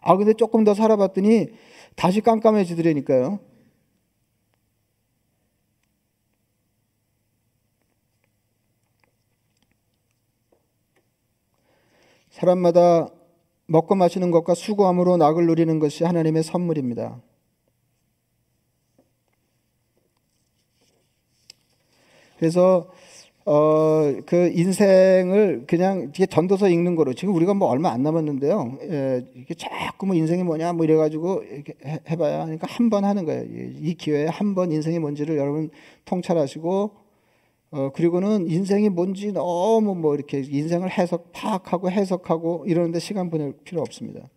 아 0.00 0.16
근데 0.16 0.32
조금 0.32 0.64
더 0.64 0.74
살아봤더니 0.74 1.48
다시 1.94 2.20
깜깜해지더라니까요. 2.20 3.38
사람마다 12.40 13.08
먹고 13.66 13.94
마시는 13.94 14.30
것과 14.30 14.54
수고함으로 14.54 15.18
낙을 15.18 15.46
누리는 15.46 15.78
것이 15.78 16.04
하나님의 16.04 16.42
선물입니다. 16.42 17.20
그래서 22.38 22.88
어, 23.44 24.14
그 24.26 24.50
인생을 24.54 25.64
그냥 25.66 26.10
이게 26.14 26.24
전도서 26.26 26.68
읽는 26.68 26.94
거로 26.94 27.12
지금 27.12 27.34
우리가 27.34 27.52
뭐 27.54 27.68
얼마 27.68 27.90
안 27.90 28.02
남았는데요. 28.02 28.78
예, 28.82 29.26
이게 29.34 29.54
자꾸 29.54 30.06
뭐 30.06 30.14
인생이 30.14 30.42
뭐냐 30.42 30.72
뭐 30.72 30.84
이래가지고 30.84 31.42
이렇게 31.42 31.74
해봐야 32.08 32.44
그러니까 32.44 32.66
한 32.70 32.88
번 32.90 33.04
하는 33.04 33.24
거예요. 33.24 33.44
이 33.80 33.94
기회에 33.94 34.26
한 34.26 34.54
번 34.54 34.72
인생이 34.72 34.98
뭔지를 34.98 35.36
여러분 35.36 35.70
통찰하시고 36.06 36.92
어, 37.72 37.90
그리고는 37.94 38.48
인생이 38.48 38.88
뭔지 38.88 39.32
너무 39.32 39.94
뭐 39.94 40.14
이렇게 40.14 40.38
인생을 40.38 40.90
해석, 40.90 41.30
파악하고 41.32 41.90
해석하고 41.90 42.64
이러는데 42.66 42.98
시간 42.98 43.30
보낼 43.30 43.52
필요 43.64 43.80
없습니다. 43.80 44.28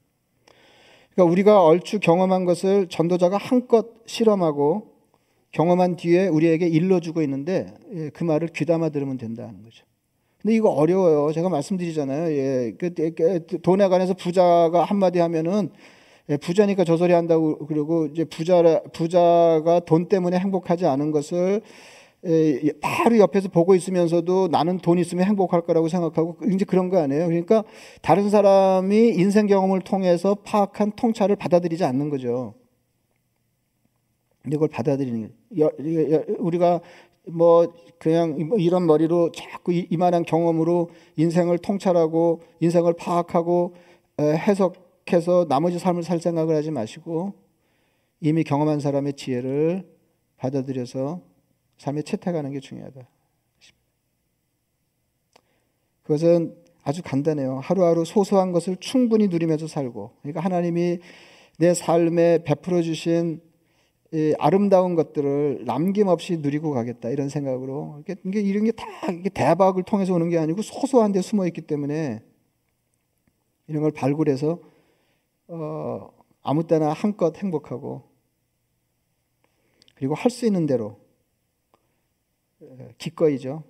그러니까 1.14 1.32
우리가 1.32 1.64
얼추 1.64 2.00
경험한 2.00 2.46
것을 2.46 2.88
전도자가 2.88 3.38
한껏 3.38 3.88
실험하고 4.06 4.94
경험한 5.52 5.96
뒤에 5.96 6.28
우리에게 6.28 6.68
일러주고 6.68 7.22
있는데 7.24 7.74
예, 7.94 8.10
그 8.10 8.24
말을 8.24 8.50
귀담아 8.50 8.90
들으면 8.90 9.18
된다는 9.18 9.64
거죠. 9.64 9.86
근데 10.42 10.56
이거 10.56 10.70
어려워요. 10.70 11.32
제가 11.32 11.50
말씀드리잖아요. 11.50 12.32
예, 12.36 12.76
그, 12.78 12.94
그 12.94 13.62
돈에 13.62 13.88
관해서 13.88 14.14
부자가 14.14 14.84
한마디 14.84 15.20
하면은 15.20 15.70
예, 16.30 16.38
부자니까 16.38 16.84
저 16.84 16.98
소리 16.98 17.14
한다고 17.14 17.66
그러고 17.66 18.08
이제 18.08 18.26
부자 18.26 18.82
부자가 18.94 19.82
돈 19.86 20.08
때문에 20.08 20.40
행복하지 20.40 20.86
않은 20.86 21.12
것을 21.12 21.62
바로 22.82 23.18
옆에서 23.18 23.50
보고 23.50 23.76
있으면서도 23.76 24.48
나는 24.48 24.78
돈 24.78 24.98
있으면 24.98 25.26
행복할 25.26 25.62
거라고 25.62 25.90
생각하고 25.90 26.38
이제 26.50 26.64
그런 26.64 26.90
거 26.90 27.00
아니에요. 27.00 27.28
그러니까 27.28 27.64
다른 28.02 28.30
사람이 28.30 29.10
인생 29.10 29.46
경험을 29.48 29.82
통해서 29.82 30.36
파악한 30.36 30.94
통찰을 30.96 31.36
받아들이지 31.36 31.84
않는 31.84 32.10
거죠. 32.10 32.54
이걸 34.52 34.70
받아들이는 34.70 35.34
우리가 36.40 36.82
뭐 37.28 37.74
그냥 37.98 38.48
뭐 38.48 38.58
이런 38.58 38.86
머리로 38.86 39.32
자꾸 39.32 39.72
이만한 39.72 40.24
경험으로 40.24 40.90
인생을 41.18 41.58
통찰하고 41.58 42.42
인생을 42.60 42.94
파악하고 42.94 43.76
해석해서 44.20 45.48
나머지 45.50 45.80
삶을 45.80 46.04
살 46.04 46.20
생각을 46.20 46.56
하지 46.56 46.72
마시고 46.72 47.34
이미 48.22 48.44
경험한 48.44 48.80
사람의 48.80 49.14
지혜를 49.14 49.86
받아들여서 50.38 51.33
삶에 51.84 52.02
채택하는 52.02 52.52
게 52.52 52.62
중요하다. 52.62 53.06
그것은 56.04 56.56
아주 56.84 57.02
간단해요. 57.04 57.60
하루하루 57.60 58.06
소소한 58.06 58.52
것을 58.54 58.78
충분히 58.78 59.28
누리면서 59.28 59.68
살고, 59.68 60.12
그러니까 60.22 60.40
하나님이 60.42 61.00
내 61.60 61.74
삶에 61.74 62.44
베풀어 62.46 62.82
주신 62.82 63.42
아름다운 64.40 64.96
것들을 64.96 65.64
남김없이 65.66 66.38
누리고 66.38 66.72
가겠다 66.72 67.10
이런 67.10 67.30
생각으로 67.30 68.04
이게 68.26 68.42
이런 68.42 68.64
게 68.64 68.72
다 68.72 68.86
대박을 69.34 69.84
통해서 69.84 70.14
오는 70.14 70.30
게 70.30 70.38
아니고 70.38 70.62
소소한 70.62 71.12
데 71.12 71.22
숨어 71.22 71.48
있기 71.48 71.62
때문에 71.62 72.22
이런 73.68 73.82
걸 73.82 73.92
발굴해서 73.92 74.60
어, 75.48 76.10
아무 76.44 76.68
때나 76.68 76.94
한껏 76.94 77.36
행복하고 77.36 78.04
그리고 79.96 80.14
할 80.14 80.30
수 80.30 80.46
있는 80.46 80.68
대로 80.68 81.03
기꺼이죠. 82.98 83.64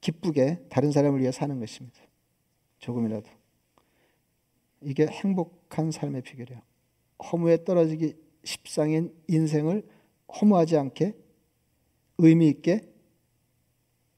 기쁘게 0.00 0.66
다른 0.68 0.92
사람을 0.92 1.20
위해 1.20 1.32
사는 1.32 1.58
것입니다. 1.58 1.98
조금이라도. 2.78 3.28
이게 4.82 5.06
행복한 5.06 5.90
삶의 5.90 6.22
비결이에요. 6.22 6.60
허무에 7.32 7.64
떨어지기 7.64 8.14
십상인 8.44 9.12
인생을 9.28 9.82
허무하지 10.40 10.76
않게 10.76 11.14
의미 12.18 12.48
있게 12.48 12.88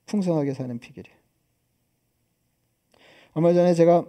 풍성하게 0.06 0.54
사는 0.54 0.78
비결이에요. 0.78 1.16
얼마 3.34 3.52
전에 3.52 3.74
제가 3.74 4.04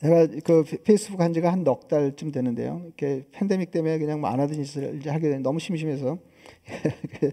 제가 0.00 0.26
그 0.44 0.64
페이스북 0.82 1.20
한 1.20 1.32
지가 1.32 1.52
한 1.52 1.62
넉 1.64 1.88
달쯤 1.88 2.32
되는데요. 2.32 2.82
이렇게 2.84 3.26
팬데믹 3.30 3.70
때문에 3.70 3.98
그냥 3.98 4.20
뭐 4.20 4.30
안 4.30 4.40
하던 4.40 4.62
짓을 4.62 4.96
이제 4.96 5.08
하게 5.08 5.30
되 5.30 5.38
너무 5.38 5.60
심심해서 5.60 6.18
그, 7.20 7.26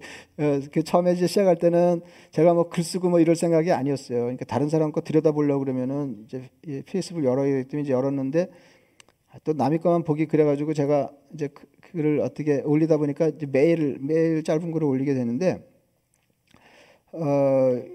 어, 0.44 0.62
그 0.72 0.84
처음에 0.84 1.14
이제 1.14 1.28
시작할 1.28 1.58
때는 1.58 2.02
제가 2.32 2.54
뭐 2.54 2.70
글 2.70 2.84
쓰고 2.84 3.10
뭐 3.10 3.20
이럴 3.20 3.36
생각이 3.36 3.72
아니었어요. 3.72 4.22
그러니까 4.22 4.46
다른 4.46 4.70
사람 4.70 4.92
거 4.92 5.02
들여다보려고 5.02 5.60
그러면은 5.64 6.24
이제 6.26 6.50
페이스북 6.86 7.24
열어야 7.24 7.56
했더니 7.56 7.84
이제 7.84 7.94
열었는데 7.94 8.50
또 9.44 9.54
남의 9.54 9.80
거만 9.80 10.04
보기 10.04 10.26
그래가지고 10.26 10.74
제가 10.74 11.12
이제 11.34 11.48
그, 11.48 11.66
글을 11.92 12.22
어떻게 12.22 12.62
올리다 12.62 12.98
보니까 12.98 13.28
이제 13.28 13.46
매일 13.46 13.98
매일 14.02 14.44
짧은 14.44 14.72
글을 14.72 14.88
올리게 14.88 15.14
되는데 15.14 15.68
어 17.12 17.20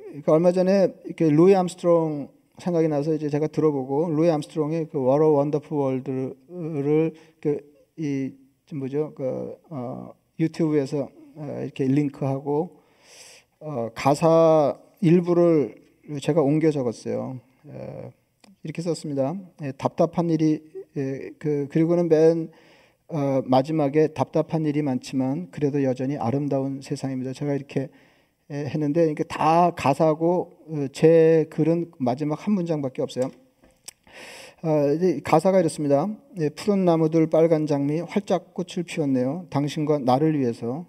그러니까 0.08 0.32
얼마 0.32 0.52
전에 0.52 0.94
이렇게 1.04 1.30
루이 1.30 1.54
암스트롱 1.54 2.28
생각이 2.58 2.88
나서 2.88 3.14
이제 3.14 3.28
제가 3.28 3.46
들어보고 3.48 4.10
루이 4.10 4.30
암스트롱의 4.30 4.88
그 4.90 5.02
What 5.02 5.28
a 5.28 5.33
Wonderful 5.33 5.76
World를 5.76 7.12
그이 7.40 8.34
뭐죠 8.74 9.12
그 9.14 9.56
어, 9.70 10.12
유튜브에서 10.38 11.08
어, 11.36 11.60
이렇게 11.62 11.84
링크하고 11.84 12.76
어, 13.60 13.90
가사 13.94 14.78
일부를 15.00 15.74
제가 16.22 16.40
옮겨 16.40 16.70
적었어요. 16.70 17.40
어, 17.64 18.10
이렇게 18.62 18.82
썼습니다. 18.82 19.34
예, 19.62 19.72
답답한 19.72 20.30
일이 20.30 20.62
예, 20.96 21.30
그 21.38 21.68
그리고는 21.70 22.08
맨 22.08 22.50
어, 23.08 23.40
마지막에 23.44 24.08
답답한 24.08 24.66
일이 24.66 24.82
많지만 24.82 25.50
그래도 25.50 25.82
여전히 25.84 26.16
아름다운 26.16 26.80
세상입니다. 26.80 27.32
제가 27.32 27.54
이렇게 27.54 27.88
예, 28.50 28.54
했는데 28.54 29.10
이게 29.10 29.24
다 29.24 29.70
가사고 29.72 30.52
어, 30.68 30.86
제 30.92 31.46
글은 31.50 31.92
마지막 31.98 32.46
한 32.46 32.54
문장밖에 32.54 33.02
없어요. 33.02 33.30
어, 34.66 34.98
가사가 35.22 35.60
이렇습니다. 35.60 36.08
예, 36.40 36.48
푸른 36.48 36.84
나무들 36.84 37.28
빨간 37.30 37.66
장미 37.68 38.00
활짝 38.00 38.52
꽃을 38.52 38.82
피웠네요. 38.84 39.46
당신과 39.48 40.00
나를 40.00 40.36
위해서. 40.40 40.86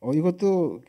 어, 0.00 0.12
이것도 0.12 0.82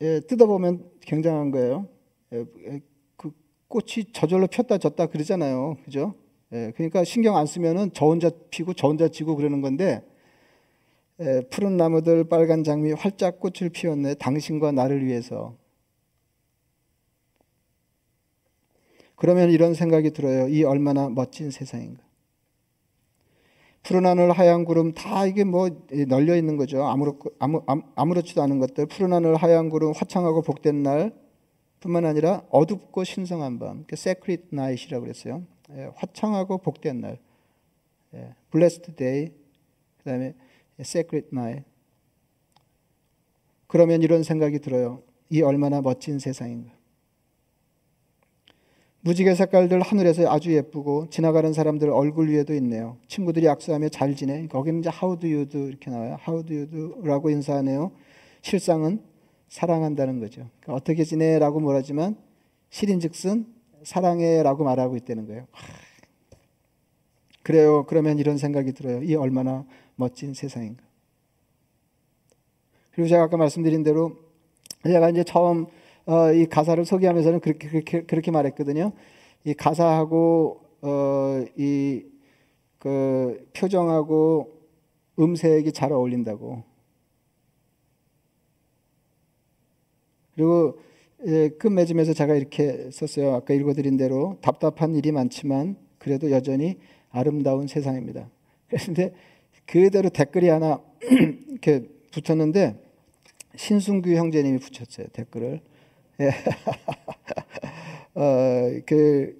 예, 0.00 0.18
뜯어보면 0.18 0.84
굉장한 1.02 1.52
거예요. 1.52 1.86
예, 2.32 2.44
예, 2.66 2.80
그 3.16 3.30
꽃이 3.68 4.06
저절로 4.12 4.48
폈다 4.48 4.78
졌다 4.78 5.06
그러잖아요. 5.06 5.76
그죠? 5.84 6.14
예, 6.52 6.72
그러니까 6.74 7.04
신경 7.04 7.36
안 7.36 7.46
쓰면은 7.46 7.90
저 7.94 8.06
혼자 8.06 8.30
피고 8.50 8.74
저 8.74 8.88
혼자 8.88 9.06
지고 9.06 9.36
그러는 9.36 9.60
건데 9.60 10.02
예, 11.20 11.42
푸른 11.50 11.76
나무들 11.76 12.24
빨간 12.28 12.64
장미 12.64 12.90
활짝 12.94 13.38
꽃을 13.38 13.70
피웠네. 13.70 14.14
당신과 14.14 14.72
나를 14.72 15.06
위해서. 15.06 15.54
그러면 19.18 19.50
이런 19.50 19.74
생각이 19.74 20.12
들어요. 20.12 20.48
이 20.48 20.62
얼마나 20.62 21.08
멋진 21.08 21.50
세상인가. 21.50 22.02
푸른 23.82 24.06
하늘, 24.06 24.30
하얀 24.32 24.64
구름 24.64 24.92
다 24.92 25.26
이게 25.26 25.44
뭐 25.44 25.68
널려 26.08 26.36
있는 26.36 26.56
거죠. 26.56 26.84
아무렇, 26.84 27.16
아무, 27.38 27.62
아무렇지도 27.94 28.42
않은 28.42 28.58
것들. 28.60 28.86
푸른 28.86 29.12
하늘, 29.12 29.34
하얀 29.36 29.70
구름, 29.70 29.92
화창하고 29.92 30.42
복된 30.42 30.82
날 30.82 31.12
뿐만 31.80 32.04
아니라 32.04 32.42
어둡고 32.50 33.04
신성한 33.04 33.58
밤. 33.58 33.84
그 33.86 33.96
세크릿 33.96 34.48
나잇이라고 34.50 35.02
그랬어요. 35.02 35.42
예, 35.72 35.90
화창하고 35.96 36.58
복된 36.58 37.00
날. 37.00 37.18
예, 38.14 38.34
blessed 38.52 38.94
day. 38.94 39.32
그 39.98 40.04
다음에 40.04 40.34
sacred 40.78 41.28
night. 41.32 41.64
그러면 43.66 44.02
이런 44.02 44.22
생각이 44.22 44.60
들어요. 44.60 45.02
이 45.28 45.42
얼마나 45.42 45.80
멋진 45.80 46.18
세상인가. 46.18 46.77
무지개 49.08 49.34
색깔들 49.34 49.80
하늘에서 49.80 50.30
아주 50.30 50.52
예쁘고 50.52 51.08
지나가는 51.08 51.50
사람들 51.54 51.88
얼굴 51.88 52.28
위에도 52.28 52.52
있네요. 52.56 52.98
친구들이 53.06 53.48
악수하며 53.48 53.88
잘 53.88 54.14
지내. 54.14 54.46
거기는 54.48 54.80
이제 54.80 54.90
how 54.90 55.18
do 55.18 55.26
you 55.26 55.48
do 55.48 55.66
이렇게 55.66 55.90
나와요. 55.90 56.18
how 56.28 56.44
do 56.44 56.54
you 56.54 56.68
do라고 56.68 57.30
인사하네요. 57.30 57.90
실상은 58.42 59.00
사랑한다는 59.48 60.20
거죠. 60.20 60.46
그러니까 60.60 60.74
어떻게 60.74 61.04
지내라고 61.04 61.58
말하지만 61.58 62.18
실인즉슨 62.68 63.46
사랑해라고 63.82 64.64
말하고 64.64 64.96
있다는 64.96 65.26
거예요. 65.26 65.46
그래요. 67.42 67.86
그러면 67.86 68.18
이런 68.18 68.36
생각이 68.36 68.72
들어요. 68.74 69.02
이 69.02 69.14
얼마나 69.14 69.64
멋진 69.96 70.34
세상인가. 70.34 70.84
그리고 72.90 73.08
제가 73.08 73.22
아까 73.22 73.38
말씀드린 73.38 73.82
대로 73.82 74.18
제가 74.84 75.08
이제 75.08 75.24
처음 75.24 75.64
어, 76.08 76.32
이 76.32 76.46
가사를 76.46 76.84
소개하면서는 76.84 77.40
그렇게 77.40 77.68
그렇게 77.68 78.02
그렇게 78.02 78.30
말했거든요. 78.30 78.92
이 79.44 79.54
가사하고 79.54 80.60
어, 80.82 81.44
이 81.56 82.18
그 82.78 83.48
표정하고 83.54 84.56
음색이 85.18 85.72
잘 85.72 85.92
어울린다고. 85.92 86.62
그리고 90.34 90.78
예, 91.26 91.48
끝맺음에서 91.48 92.12
제가 92.12 92.36
이렇게 92.36 92.90
썼어요. 92.92 93.34
아까 93.34 93.52
읽어드린 93.52 93.96
대로 93.96 94.38
답답한 94.40 94.94
일이 94.94 95.10
많지만 95.10 95.76
그래도 95.98 96.30
여전히 96.30 96.78
아름다운 97.10 97.66
세상입니다. 97.66 98.30
그런데 98.68 99.12
그대로 99.66 100.08
댓글이 100.10 100.48
하나 100.48 100.80
이렇게 101.02 101.88
붙었는데 102.12 102.80
신순규 103.56 104.14
형제님이 104.14 104.58
붙였어요 104.58 105.08
댓글을. 105.12 105.60
예. 106.20 106.30
어, 108.14 108.80
그, 108.84 109.38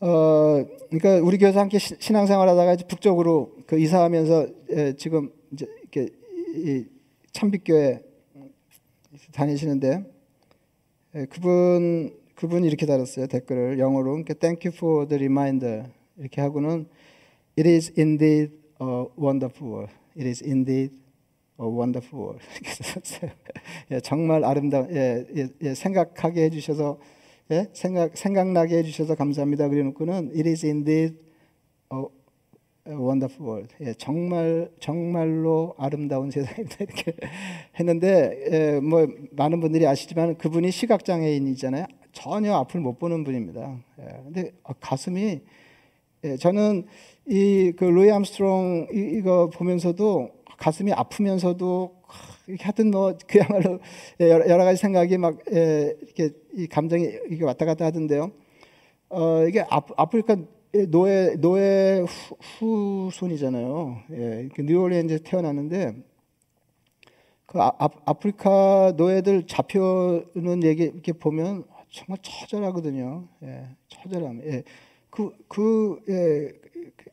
어, 0.00 0.64
그러니까 0.90 1.26
우리 1.26 1.38
교회에서 1.38 1.60
함께 1.60 1.78
신앙생활 1.78 2.48
하다가 2.48 2.76
북쪽으로 2.88 3.54
그 3.66 3.78
이사하면서 3.78 4.48
예, 4.72 4.96
지금 4.96 5.30
이제 5.52 5.66
이렇게 5.80 6.10
이 6.54 6.84
참빛교회 7.32 8.02
다니시는데 9.32 10.04
예, 11.14 11.26
그분 11.26 12.14
그분이 12.34 12.66
이렇게 12.66 12.84
달았어요 12.86 13.26
댓글을 13.26 13.78
영어로 13.78 14.10
그러니까 14.10 14.34
Thank 14.34 14.68
you 14.68 14.76
for 14.76 15.06
the 15.06 15.24
reminder 15.24 15.86
이렇게 16.18 16.40
하고는 16.40 16.86
It 17.56 17.68
is 17.68 17.92
indeed 17.96 18.52
a 18.80 19.04
wonderful 19.16 19.68
world. 19.68 19.92
It 20.16 20.26
is 20.26 20.42
indeed 20.42 20.90
a 21.60 21.64
wonderful 21.64 22.24
world. 22.24 22.44
썼어요. 22.64 23.30
예, 23.90 24.00
정말 24.00 24.44
아름다운 24.44 24.94
예, 24.94 25.24
예, 25.36 25.48
예, 25.62 25.74
생각하게 25.74 26.44
해주셔서 26.44 26.98
예, 27.50 27.68
생각 27.72 28.16
생각나게 28.16 28.78
해주셔서 28.78 29.14
감사합니다. 29.14 29.68
그래놓고는 29.68 30.32
It 30.34 30.48
is 30.48 30.64
indeed 30.64 31.16
a 31.92 32.04
wonderful 32.84 33.46
world. 33.46 33.74
예, 33.80 33.94
정말 33.94 34.70
정말로 34.80 35.74
아름다운 35.78 36.30
세상입니다. 36.32 36.76
이렇게 36.80 37.14
했는데 37.78 38.44
예, 38.50 38.80
뭐 38.80 39.06
많은 39.32 39.60
분들이 39.60 39.86
아시지만 39.86 40.36
그분이 40.36 40.70
시각 40.72 41.04
장애인이잖아요. 41.04 41.86
전혀 42.12 42.54
앞을 42.54 42.80
못 42.80 42.98
보는 42.98 43.24
분입니다. 43.24 43.78
예, 44.00 44.04
근데 44.24 44.52
가슴이 44.80 45.40
예, 46.24 46.36
저는 46.36 46.86
이그 47.28 47.84
루이 47.84 48.10
암스트롱 48.10 48.88
이거 48.92 49.48
보면서도 49.50 50.30
가슴이 50.62 50.92
아프면서도 50.92 52.02
하여튼 52.60 52.92
뭐 52.92 53.16
그야말로 53.26 53.80
예, 54.20 54.30
여러 54.30 54.64
가지 54.64 54.80
생각이 54.80 55.18
막 55.18 55.38
예, 55.52 55.92
이렇게 56.00 56.30
이 56.54 56.68
감정이 56.68 57.10
이게 57.30 57.44
왔다 57.44 57.64
갔다 57.64 57.86
하던데요. 57.86 58.30
어 59.08 59.44
이게 59.48 59.64
아프리카 59.68 60.36
노예 60.88 61.34
노예 61.38 62.04
후, 62.40 63.10
손이잖아요 63.12 64.02
예, 64.12 64.48
뉴올리언즈에 64.56 65.18
태어났는데 65.24 65.96
그 67.46 67.58
아, 67.60 68.12
프리카 68.14 68.94
노예들 68.96 69.46
잡혀는 69.48 70.62
얘기 70.62 70.84
이렇게 70.84 71.12
보면 71.12 71.64
정말 71.90 72.18
처절하거든요. 72.22 73.26
예, 73.42 73.66
처절함. 73.88 74.40
예. 74.44 74.62
그, 75.10 75.30
그, 75.48 75.98
예, 76.08 76.52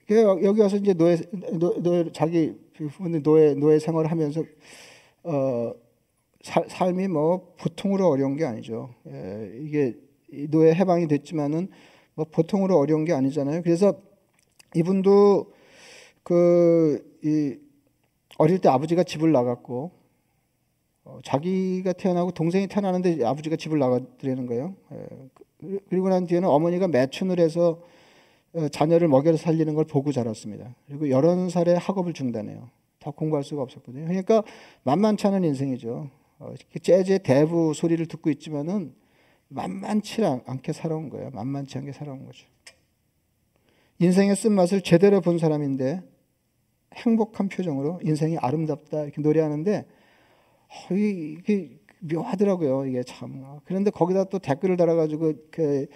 그 0.08 0.16
여기 0.46 0.62
와서 0.62 0.78
이제 0.78 0.94
노예, 0.94 1.18
노, 1.52 1.74
노예 1.82 2.10
자기 2.14 2.56
노예, 3.24 3.54
노예 3.54 3.80
생활을 3.80 4.12
하면서, 4.12 4.44
어, 5.24 5.74
사, 6.42 6.64
삶이 6.68 7.08
뭐 7.08 7.54
보통으로 7.60 8.08
어려운 8.08 8.36
게 8.36 8.46
아니죠. 8.46 8.94
예, 9.08 9.52
이게 9.62 9.96
노예 10.50 10.74
해방이 10.74 11.08
됐지만은 11.08 11.70
뭐 12.16 12.26
보통으로 12.32 12.78
어려운 12.78 13.06
게 13.06 13.14
아니잖아요. 13.14 13.62
그래서 13.62 13.94
이분도 14.76 15.54
그 16.24 17.10
이 17.24 17.58
어릴 18.38 18.60
때 18.60 18.70
아버지가 18.70 19.04
집을 19.04 19.32
나갔고 19.32 19.92
어, 21.04 21.20
자기가 21.24 21.94
태어나고 21.94 22.32
동생이 22.32 22.68
태어나는데 22.68 23.26
아버지가 23.26 23.56
집을 23.56 23.80
나가드리는 23.80 24.46
거예요. 24.46 24.76
예. 24.94 25.80
그리고 25.90 26.08
난 26.08 26.26
뒤에는 26.26 26.48
어머니가 26.48 26.88
매춘을 26.88 27.40
해서 27.40 27.72
어, 27.72 27.90
자녀를 28.72 29.08
먹여 29.08 29.36
살리는 29.36 29.74
걸 29.76 29.86
보고 29.86 30.12
자랐습니다. 30.12 30.76
그리고 30.88 31.10
여러 31.10 31.50
살에 31.50 31.74
학업을 31.76 32.14
중단해요. 32.14 32.70
더 33.00 33.12
공부할 33.12 33.44
수가 33.44 33.62
없었거든요. 33.62 34.06
그러니까 34.06 34.44
만만치 34.84 35.26
않은 35.28 35.44
인생이죠. 35.44 36.10
어, 36.40 36.54
재즈의 36.82 37.20
대부 37.20 37.74
소리를 37.74 38.06
듣고 38.08 38.30
있지만은 38.30 38.94
만만치 39.50 40.24
않게 40.24 40.74
살아온 40.74 41.10
거예요. 41.10 41.30
만만치 41.32 41.78
않게 41.78 41.92
살아온 41.92 42.26
거죠. 42.26 42.48
인생의 44.00 44.36
쓴맛을 44.36 44.82
제대로 44.82 45.22
본 45.22 45.38
사람인데 45.38 46.02
행복한 46.96 47.50
표정으로 47.50 48.00
인생이 48.04 48.38
아름답다 48.38 49.04
이렇게 49.04 49.22
노래하는데 49.22 49.86
어, 50.68 50.94
이게 50.96 51.80
묘하더라고요. 52.00 52.86
이게 52.86 53.04
참. 53.04 53.60
그런데 53.66 53.92
거기다 53.92 54.26
또 54.26 54.40
댓글을 54.40 54.78
달아가지고 54.78 55.34
그 55.52 55.88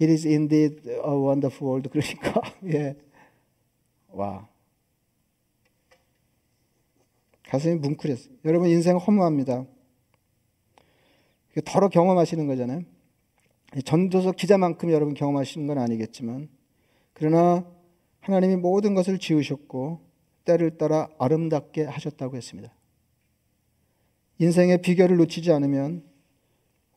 It 0.00 0.10
is 0.10 0.26
indeed 0.26 0.88
a 0.88 1.14
wonderful 1.14 1.70
world 1.70 1.88
그러니까 1.90 2.40
예. 2.66 2.96
와. 4.08 4.48
가슴이 7.48 7.76
뭉클했어요. 7.76 8.34
여러분 8.44 8.68
인생 8.68 8.96
허무합니다. 8.96 9.66
더러 11.64 11.88
경험하시는 11.88 12.46
거잖아요. 12.46 12.82
전도서 13.84 14.32
기자만큼 14.32 14.90
여러분 14.90 15.14
경험하시는 15.14 15.66
건 15.66 15.78
아니겠지만 15.78 16.48
그러나 17.12 17.66
하나님이 18.20 18.56
모든 18.56 18.94
것을 18.94 19.18
지으셨고 19.18 20.00
때를 20.44 20.76
따라 20.78 21.08
아름답게 21.18 21.84
하셨다고 21.84 22.36
했습니다. 22.36 22.74
인생의 24.38 24.82
비결을 24.82 25.16
놓치지 25.18 25.52
않으면 25.52 26.04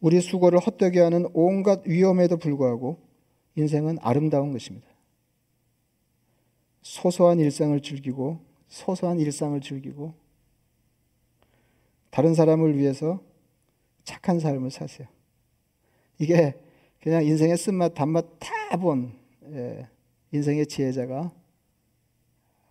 우리 0.06 0.22
수고를 0.22 0.60
헛되게 0.60 1.00
하는 1.00 1.28
온갖 1.34 1.82
위험에도 1.88 2.38
불구하고 2.38 3.00
인생은 3.56 3.98
아름다운 4.04 4.52
것입니다. 4.52 4.88
소소한 6.84 7.40
일상을 7.40 7.82
즐기고 7.82 8.40
소소한 8.68 9.20
일상을 9.20 9.60
즐기고 9.62 10.14
다른 12.12 12.36
사람을 12.36 12.78
위해서 12.78 13.20
착한 14.04 14.40
삶을 14.40 14.70
사세요. 14.70 15.08
이게 16.20 16.54
그냥 17.02 17.26
인생의 17.26 17.58
쓴맛 17.58 17.96
단맛 17.96 18.28
다본 18.38 19.18
예, 19.54 19.88
인생의 20.32 20.68
지혜자가 20.68 21.32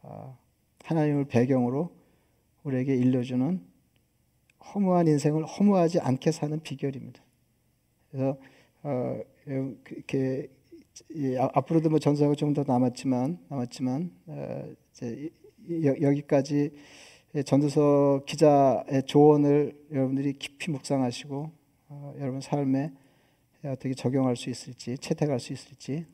아, 0.03 0.39
하나님을 0.85 1.25
배경으로 1.25 1.91
우리에게 2.63 2.95
일러주는 2.95 3.61
허무한 4.73 5.09
인생을 5.09 5.45
허무하지 5.45 5.99
않게 5.99 6.31
사는 6.31 6.61
비결입니다. 6.61 7.24
그래서 8.15 8.39
어, 8.85 9.21
이렇게 9.45 10.49
아, 11.41 11.51
앞으로도 11.55 11.91
뭐 11.91 11.99
전사가 11.99 12.35
좀 12.37 12.55
더 12.55 12.63
남았지만 12.65 13.39
남았지만 13.49 14.11
어, 14.27 14.73
이제 14.93 15.31
여 16.01 16.11
기까지 16.13 16.71
전도서 17.45 18.23
기자의 18.27 19.03
조언을 19.07 19.77
여러분들이 19.91 20.35
깊이 20.35 20.71
묵상하시고 20.71 21.51
어, 21.89 22.15
여러분 22.21 22.41
삶에 22.41 22.93
어떻게 23.65 23.95
적용할 23.95 24.37
수 24.37 24.49
있을지 24.49 24.97
채택할 24.99 25.41
수 25.41 25.53
있을지 25.53 26.07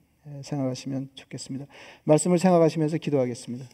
생각하시면 0.42 1.10
좋겠습니다. 1.14 1.66
말씀을 2.04 2.38
생각하시면서 2.38 2.96
기도하겠습니다. 2.96 3.66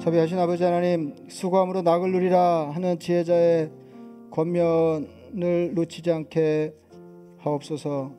자비하신 0.00 0.38
아버지 0.38 0.64
하나님 0.64 1.14
수고함으로 1.28 1.82
낙을 1.82 2.10
누리라 2.10 2.70
하는 2.70 2.98
지혜자의 2.98 3.70
권면을 4.30 5.74
놓치지 5.74 6.10
않게 6.10 6.74
하옵소서. 7.36 8.10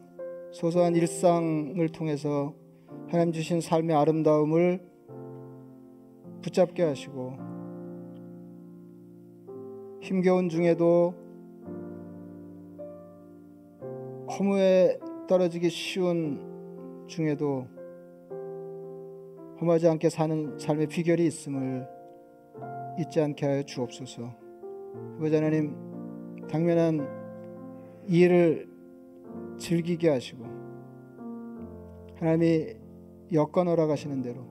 소소한 0.52 0.96
일상을 0.96 1.90
통해서 1.90 2.54
하나님 3.08 3.34
주신 3.34 3.62
삶의 3.62 3.96
아름다움을 3.96 4.80
붙잡게 6.44 6.84
하시고 6.84 7.34
힘겨운 10.04 10.50
중에도 10.50 11.16
허무에 14.38 15.00
떨어지기 15.28 15.72
쉬운 15.72 17.08
중에도 17.08 17.66
험하지 19.62 19.88
않게 19.90 20.10
사는 20.10 20.58
삶의 20.58 20.88
비결이 20.88 21.24
있음을 21.28 21.88
잊지 23.00 23.22
않게 23.22 23.46
하여 23.46 23.64
주옵소서. 23.64 24.24
아버지 25.18 25.36
하나님 25.36 25.76
당면한 26.50 27.08
이 28.08 28.22
일을 28.22 28.68
즐기게 29.60 30.10
하시고 30.10 30.44
하나님이 32.16 32.74
여건 33.34 33.68
허락하시는 33.68 34.22
대로 34.24 34.46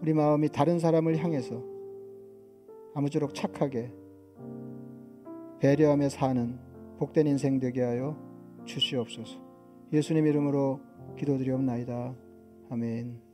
우리 0.00 0.14
마음이 0.14 0.48
다른 0.50 0.78
사람을 0.78 1.16
향해서 1.16 1.62
아무쪼록 2.94 3.34
착하게 3.34 3.92
배려하며 5.58 6.08
사는 6.08 6.56
복된 6.98 7.26
인생 7.26 7.58
되게 7.58 7.82
하여 7.82 8.16
주시옵소서. 8.64 9.38
예수님 9.92 10.26
이름으로 10.26 10.80
기도드리옵나이다. 11.18 12.14
아멘. 12.70 13.25